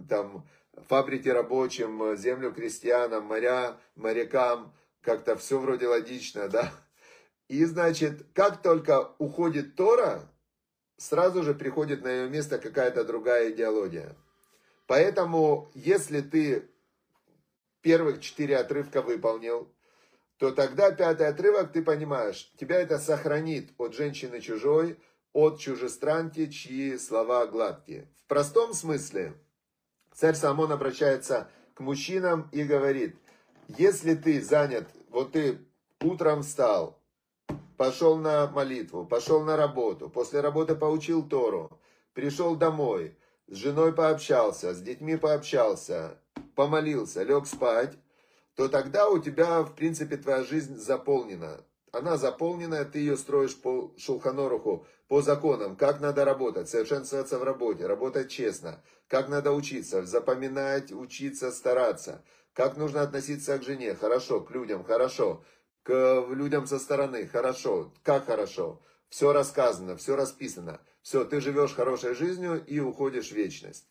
там 0.06 0.46
фабрики 0.86 1.30
рабочим, 1.30 2.14
землю 2.14 2.52
крестьянам, 2.52 3.24
моря 3.24 3.78
морякам, 3.94 4.74
как-то 5.00 5.34
все 5.34 5.58
вроде 5.58 5.88
логично, 5.88 6.50
да? 6.50 6.74
И, 7.48 7.64
значит, 7.64 8.26
как 8.34 8.60
только 8.60 9.12
уходит 9.16 9.76
Тора, 9.76 10.28
сразу 10.98 11.42
же 11.42 11.54
приходит 11.54 12.04
на 12.04 12.08
ее 12.08 12.28
место 12.28 12.58
какая-то 12.58 13.02
другая 13.02 13.50
идеология. 13.50 14.14
Поэтому, 14.86 15.70
если 15.74 16.20
ты 16.20 16.70
первых 17.80 18.20
четыре 18.20 18.56
отрывка 18.58 19.02
выполнил, 19.02 19.72
то 20.38 20.52
тогда 20.52 20.92
пятый 20.92 21.28
отрывок 21.28 21.72
ты 21.72 21.82
понимаешь, 21.82 22.52
тебя 22.58 22.80
это 22.80 22.98
сохранит 22.98 23.70
от 23.78 23.94
женщины 23.94 24.40
чужой, 24.40 25.00
от 25.32 25.58
чужестранки, 25.58 26.46
чьи 26.46 26.98
слова 26.98 27.46
гладкие. 27.46 28.08
В 28.24 28.26
простом 28.26 28.74
смысле– 28.74 29.34
Царь 30.16 30.34
Самон 30.34 30.72
обращается 30.72 31.50
к 31.74 31.80
мужчинам 31.80 32.48
и 32.50 32.64
говорит, 32.64 33.16
если 33.68 34.14
ты 34.14 34.40
занят, 34.40 34.88
вот 35.10 35.32
ты 35.32 35.58
утром 36.00 36.42
встал, 36.42 36.98
пошел 37.76 38.16
на 38.16 38.46
молитву, 38.46 39.04
пошел 39.04 39.42
на 39.42 39.58
работу, 39.58 40.08
после 40.08 40.40
работы 40.40 40.74
поучил 40.74 41.28
Тору, 41.28 41.70
пришел 42.14 42.56
домой, 42.56 43.14
с 43.48 43.56
женой 43.56 43.92
пообщался, 43.92 44.74
с 44.74 44.80
детьми 44.80 45.16
пообщался, 45.16 46.18
помолился, 46.54 47.22
лег 47.22 47.46
спать, 47.46 47.96
то 48.54 48.68
тогда 48.68 49.08
у 49.08 49.18
тебя, 49.18 49.62
в 49.62 49.74
принципе, 49.74 50.16
твоя 50.16 50.42
жизнь 50.42 50.76
заполнена. 50.76 51.64
Она 51.92 52.16
заполнена, 52.16 52.84
ты 52.84 52.98
ее 52.98 53.16
строишь 53.16 53.56
по 53.56 53.94
шулханоруху, 53.96 54.86
по 55.08 55.22
законам, 55.22 55.76
как 55.76 56.00
надо 56.00 56.24
работать, 56.24 56.68
совершенствоваться 56.68 57.38
в 57.38 57.44
работе, 57.44 57.86
работать 57.86 58.30
честно, 58.30 58.82
как 59.06 59.28
надо 59.28 59.52
учиться, 59.52 60.04
запоминать, 60.04 60.90
учиться, 60.92 61.52
стараться, 61.52 62.24
как 62.52 62.76
нужно 62.76 63.02
относиться 63.02 63.56
к 63.58 63.62
жене, 63.62 63.94
хорошо, 63.94 64.40
к 64.40 64.50
людям, 64.50 64.82
хорошо, 64.82 65.44
к 65.84 66.26
людям 66.30 66.66
со 66.66 66.78
стороны, 66.78 67.26
хорошо, 67.26 67.92
как 68.02 68.26
хорошо, 68.26 68.82
все 69.08 69.32
рассказано, 69.32 69.96
все 69.96 70.16
расписано, 70.16 70.80
все, 71.06 71.24
ты 71.24 71.40
живешь 71.40 71.72
хорошей 71.72 72.16
жизнью 72.16 72.64
и 72.66 72.80
уходишь 72.80 73.28
в 73.28 73.36
вечность. 73.36 73.86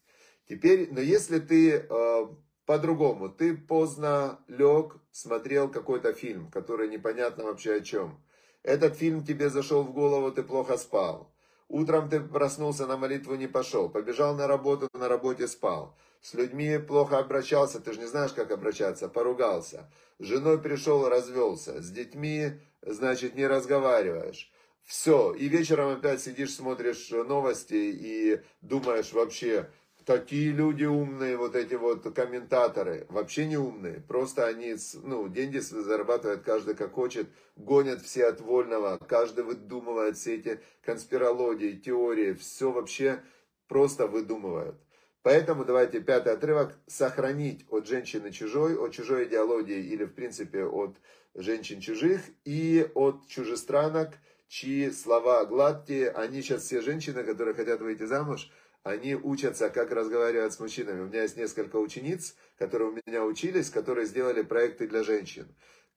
Теперь, 0.50 0.90
но 0.92 1.00
если 1.00 1.40
ты 1.40 1.88
э, 1.90 2.28
по-другому, 2.66 3.30
ты 3.30 3.56
поздно 3.56 4.42
лег, 4.50 4.98
смотрел 5.14 5.72
какой-то 5.72 6.12
фильм, 6.12 6.52
который 6.52 6.90
непонятно 6.90 7.46
вообще 7.46 7.76
о 7.76 7.80
чем, 7.80 8.22
этот 8.64 8.98
фильм 8.98 9.24
тебе 9.24 9.50
зашел 9.50 9.84
в 9.84 9.94
голову, 9.94 10.30
ты 10.30 10.44
плохо 10.44 10.76
спал. 10.76 11.34
Утром 11.70 12.10
ты 12.10 12.20
проснулся, 12.20 12.86
на 12.86 12.98
молитву 12.98 13.36
не 13.36 13.48
пошел. 13.48 13.88
Побежал 13.88 14.36
на 14.36 14.46
работу, 14.46 14.90
на 14.92 15.08
работе 15.08 15.48
спал. 15.48 15.96
С 16.20 16.34
людьми 16.34 16.78
плохо 16.80 17.18
обращался, 17.18 17.80
ты 17.80 17.94
же 17.94 18.00
не 18.02 18.08
знаешь, 18.08 18.34
как 18.34 18.52
обращаться, 18.52 19.08
поругался. 19.08 19.90
С 20.20 20.26
женой 20.26 20.62
пришел, 20.62 21.08
развелся. 21.08 21.82
С 21.82 21.90
детьми, 21.92 22.60
значит, 22.82 23.36
не 23.36 23.48
разговариваешь. 23.48 24.52
Все, 24.86 25.34
и 25.34 25.48
вечером 25.48 25.98
опять 25.98 26.22
сидишь, 26.22 26.54
смотришь 26.54 27.10
новости 27.10 27.74
и 27.74 28.42
думаешь 28.62 29.14
вообще, 29.14 29.68
такие 30.06 30.52
люди 30.52 30.84
умные, 30.84 31.38
вот 31.38 31.56
эти 31.56 31.74
вот 31.74 32.04
комментаторы, 32.14 33.08
вообще 33.10 33.48
не 33.48 33.58
умные, 33.58 34.00
просто 34.08 34.46
они, 34.46 34.76
ну, 35.02 35.28
деньги 35.28 35.58
зарабатывают 35.58 36.44
каждый 36.44 36.76
как 36.76 36.94
хочет, 36.94 37.28
гонят 37.56 38.02
все 38.04 38.28
от 38.28 38.42
вольного, 38.42 38.98
каждый 38.98 39.44
выдумывает 39.44 40.18
все 40.18 40.36
эти 40.36 40.60
конспирологии, 40.84 41.72
теории, 41.72 42.34
все 42.34 42.72
вообще 42.72 43.24
просто 43.68 44.06
выдумывают. 44.06 44.76
Поэтому 45.24 45.66
давайте 45.66 46.02
пятый 46.02 46.34
отрывок, 46.34 46.78
сохранить 46.86 47.66
от 47.70 47.88
женщины 47.88 48.32
чужой, 48.32 48.78
от 48.78 48.94
чужой 48.94 49.26
идеологии 49.26 49.84
или 49.84 50.04
в 50.04 50.14
принципе 50.14 50.64
от 50.64 50.98
женщин 51.34 51.80
чужих 51.82 52.22
и 52.44 52.88
от 52.94 53.28
чужестранок, 53.28 54.12
чьи 54.48 54.90
слова 54.92 55.46
гладкие, 55.46 56.10
они 56.10 56.42
сейчас 56.42 56.64
все 56.64 56.82
женщины, 56.82 57.24
которые 57.24 57.56
хотят 57.56 57.82
выйти 57.82 58.04
замуж, 58.04 58.50
они 58.84 59.16
учатся, 59.16 59.70
как 59.70 59.92
разговаривать 59.92 60.54
с 60.54 60.60
мужчинами. 60.60 61.02
У 61.02 61.08
меня 61.08 61.24
есть 61.24 61.38
несколько 61.38 61.78
учениц, 61.78 62.36
которые 62.58 62.92
у 62.92 63.00
меня 63.06 63.24
учились, 63.26 63.72
которые 63.72 64.06
сделали 64.06 64.44
проекты 64.44 64.88
для 64.88 65.04
женщин. 65.04 65.48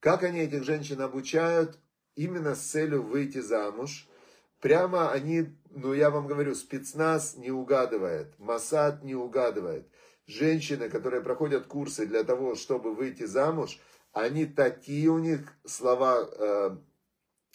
Как 0.01 0.23
они 0.23 0.41
этих 0.41 0.65
женщин 0.65 1.01
обучают? 1.03 1.79
Именно 2.15 2.55
с 2.55 2.61
целью 2.61 3.03
выйти 3.03 3.39
замуж. 3.39 4.09
Прямо 4.61 5.13
они, 5.13 5.55
ну 5.71 5.93
я 5.93 6.11
вам 6.11 6.27
говорю, 6.27 6.55
спецназ 6.55 7.37
не 7.37 7.51
угадывает, 7.51 8.37
Масад 8.39 9.05
не 9.05 9.15
угадывает. 9.15 9.87
Женщины, 10.27 10.89
которые 10.89 11.23
проходят 11.23 11.67
курсы 11.67 12.07
для 12.07 12.25
того, 12.25 12.55
чтобы 12.55 12.95
выйти 12.95 13.25
замуж, 13.25 13.79
они 14.13 14.47
такие 14.47 15.09
у 15.11 15.19
них 15.19 15.55
слова, 15.65 16.29
э, 16.31 16.77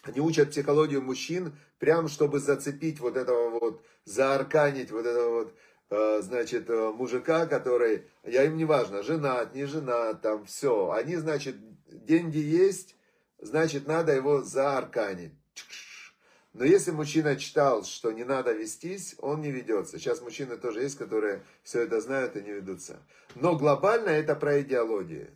они 0.04 0.20
учат 0.20 0.52
психологию 0.52 1.02
мужчин, 1.02 1.58
прям 1.80 2.08
чтобы 2.08 2.39
зацепить 2.39 3.00
вот 3.00 3.18
этого 3.18 3.58
вот, 3.58 3.86
заарканить 4.06 4.92
вот 4.92 5.06
этого 5.06 5.30
вот, 5.30 5.56
э, 5.89 6.22
значит, 6.22 6.70
э, 6.70 6.92
мужика, 6.92 7.46
который, 7.46 8.06
я 8.24 8.44
им 8.44 8.58
не 8.58 8.66
важно, 8.66 9.02
женат, 9.02 9.56
не 9.56 9.66
женат, 9.66 10.22
там 10.22 10.46
все. 10.46 10.92
Они, 10.92 11.16
значит, 11.16 11.56
деньги 11.88 12.38
есть, 12.38 12.96
значит, 13.39 13.88
надо 13.88 14.13
его 14.13 14.42
заарканить. 14.42 15.34
Но 16.52 16.66
если 16.66 16.92
мужчина 16.92 17.36
читал, 17.36 17.84
что 17.84 18.12
не 18.12 18.26
надо 18.26 18.52
вестись, 18.52 19.16
он 19.20 19.42
не 19.42 19.52
ведется. 19.52 19.98
Сейчас 19.98 20.22
мужчины 20.22 20.58
тоже 20.58 20.82
есть, 20.82 20.98
которые 20.98 21.44
все 21.63 21.82
это 21.82 22.00
знают 22.00 22.36
и 22.36 22.42
не 22.42 22.52
ведутся. 22.52 23.00
Но 23.36 23.56
глобально 23.56 24.10
это 24.10 24.36
про 24.36 24.62
идеологию. 24.62 25.32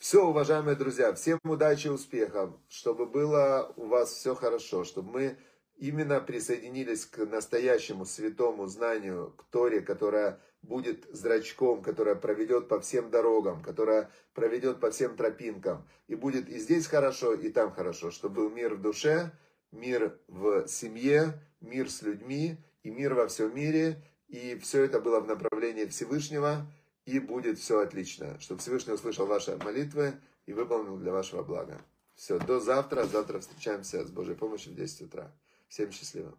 Все, 0.00 0.26
уважаемые 0.26 0.76
друзья, 0.76 1.12
всем 1.12 1.38
удачи 1.44 1.88
и 1.88 1.90
успехов, 1.90 2.54
чтобы 2.70 3.04
было 3.04 3.70
у 3.76 3.86
вас 3.86 4.14
все 4.14 4.34
хорошо, 4.34 4.82
чтобы 4.82 5.12
мы 5.12 5.36
именно 5.76 6.20
присоединились 6.22 7.04
к 7.04 7.26
настоящему 7.26 8.06
святому 8.06 8.66
знанию, 8.66 9.34
к 9.36 9.44
Торе, 9.50 9.82
которая 9.82 10.40
будет 10.62 11.04
зрачком, 11.12 11.82
которая 11.82 12.14
проведет 12.14 12.66
по 12.66 12.80
всем 12.80 13.10
дорогам, 13.10 13.62
которая 13.62 14.10
проведет 14.32 14.80
по 14.80 14.90
всем 14.90 15.16
тропинкам. 15.16 15.86
И 16.08 16.14
будет 16.14 16.48
и 16.48 16.58
здесь 16.58 16.86
хорошо, 16.86 17.34
и 17.34 17.50
там 17.50 17.70
хорошо, 17.70 18.10
чтобы 18.10 18.36
был 18.36 18.48
мир 18.48 18.76
в 18.76 18.80
душе, 18.80 19.32
мир 19.70 20.18
в 20.28 20.66
семье, 20.66 21.34
мир 21.60 21.90
с 21.90 22.00
людьми 22.00 22.56
и 22.82 22.90
мир 22.90 23.12
во 23.12 23.28
всем 23.28 23.54
мире. 23.54 24.02
И 24.28 24.58
все 24.62 24.82
это 24.82 24.98
было 24.98 25.20
в 25.20 25.26
направлении 25.26 25.84
Всевышнего 25.84 26.66
и 27.10 27.18
будет 27.18 27.58
все 27.58 27.80
отлично. 27.80 28.38
Чтобы 28.40 28.60
Всевышний 28.60 28.92
услышал 28.92 29.26
ваши 29.26 29.56
молитвы 29.56 30.14
и 30.46 30.52
выполнил 30.52 30.96
для 30.96 31.12
вашего 31.12 31.42
блага. 31.42 31.80
Все, 32.14 32.38
до 32.38 32.60
завтра. 32.60 33.04
Завтра 33.06 33.40
встречаемся 33.40 34.04
с 34.06 34.10
Божьей 34.10 34.36
помощью 34.36 34.72
в 34.72 34.76
10 34.76 35.02
утра. 35.02 35.32
Всем 35.68 35.90
счастливо. 35.90 36.36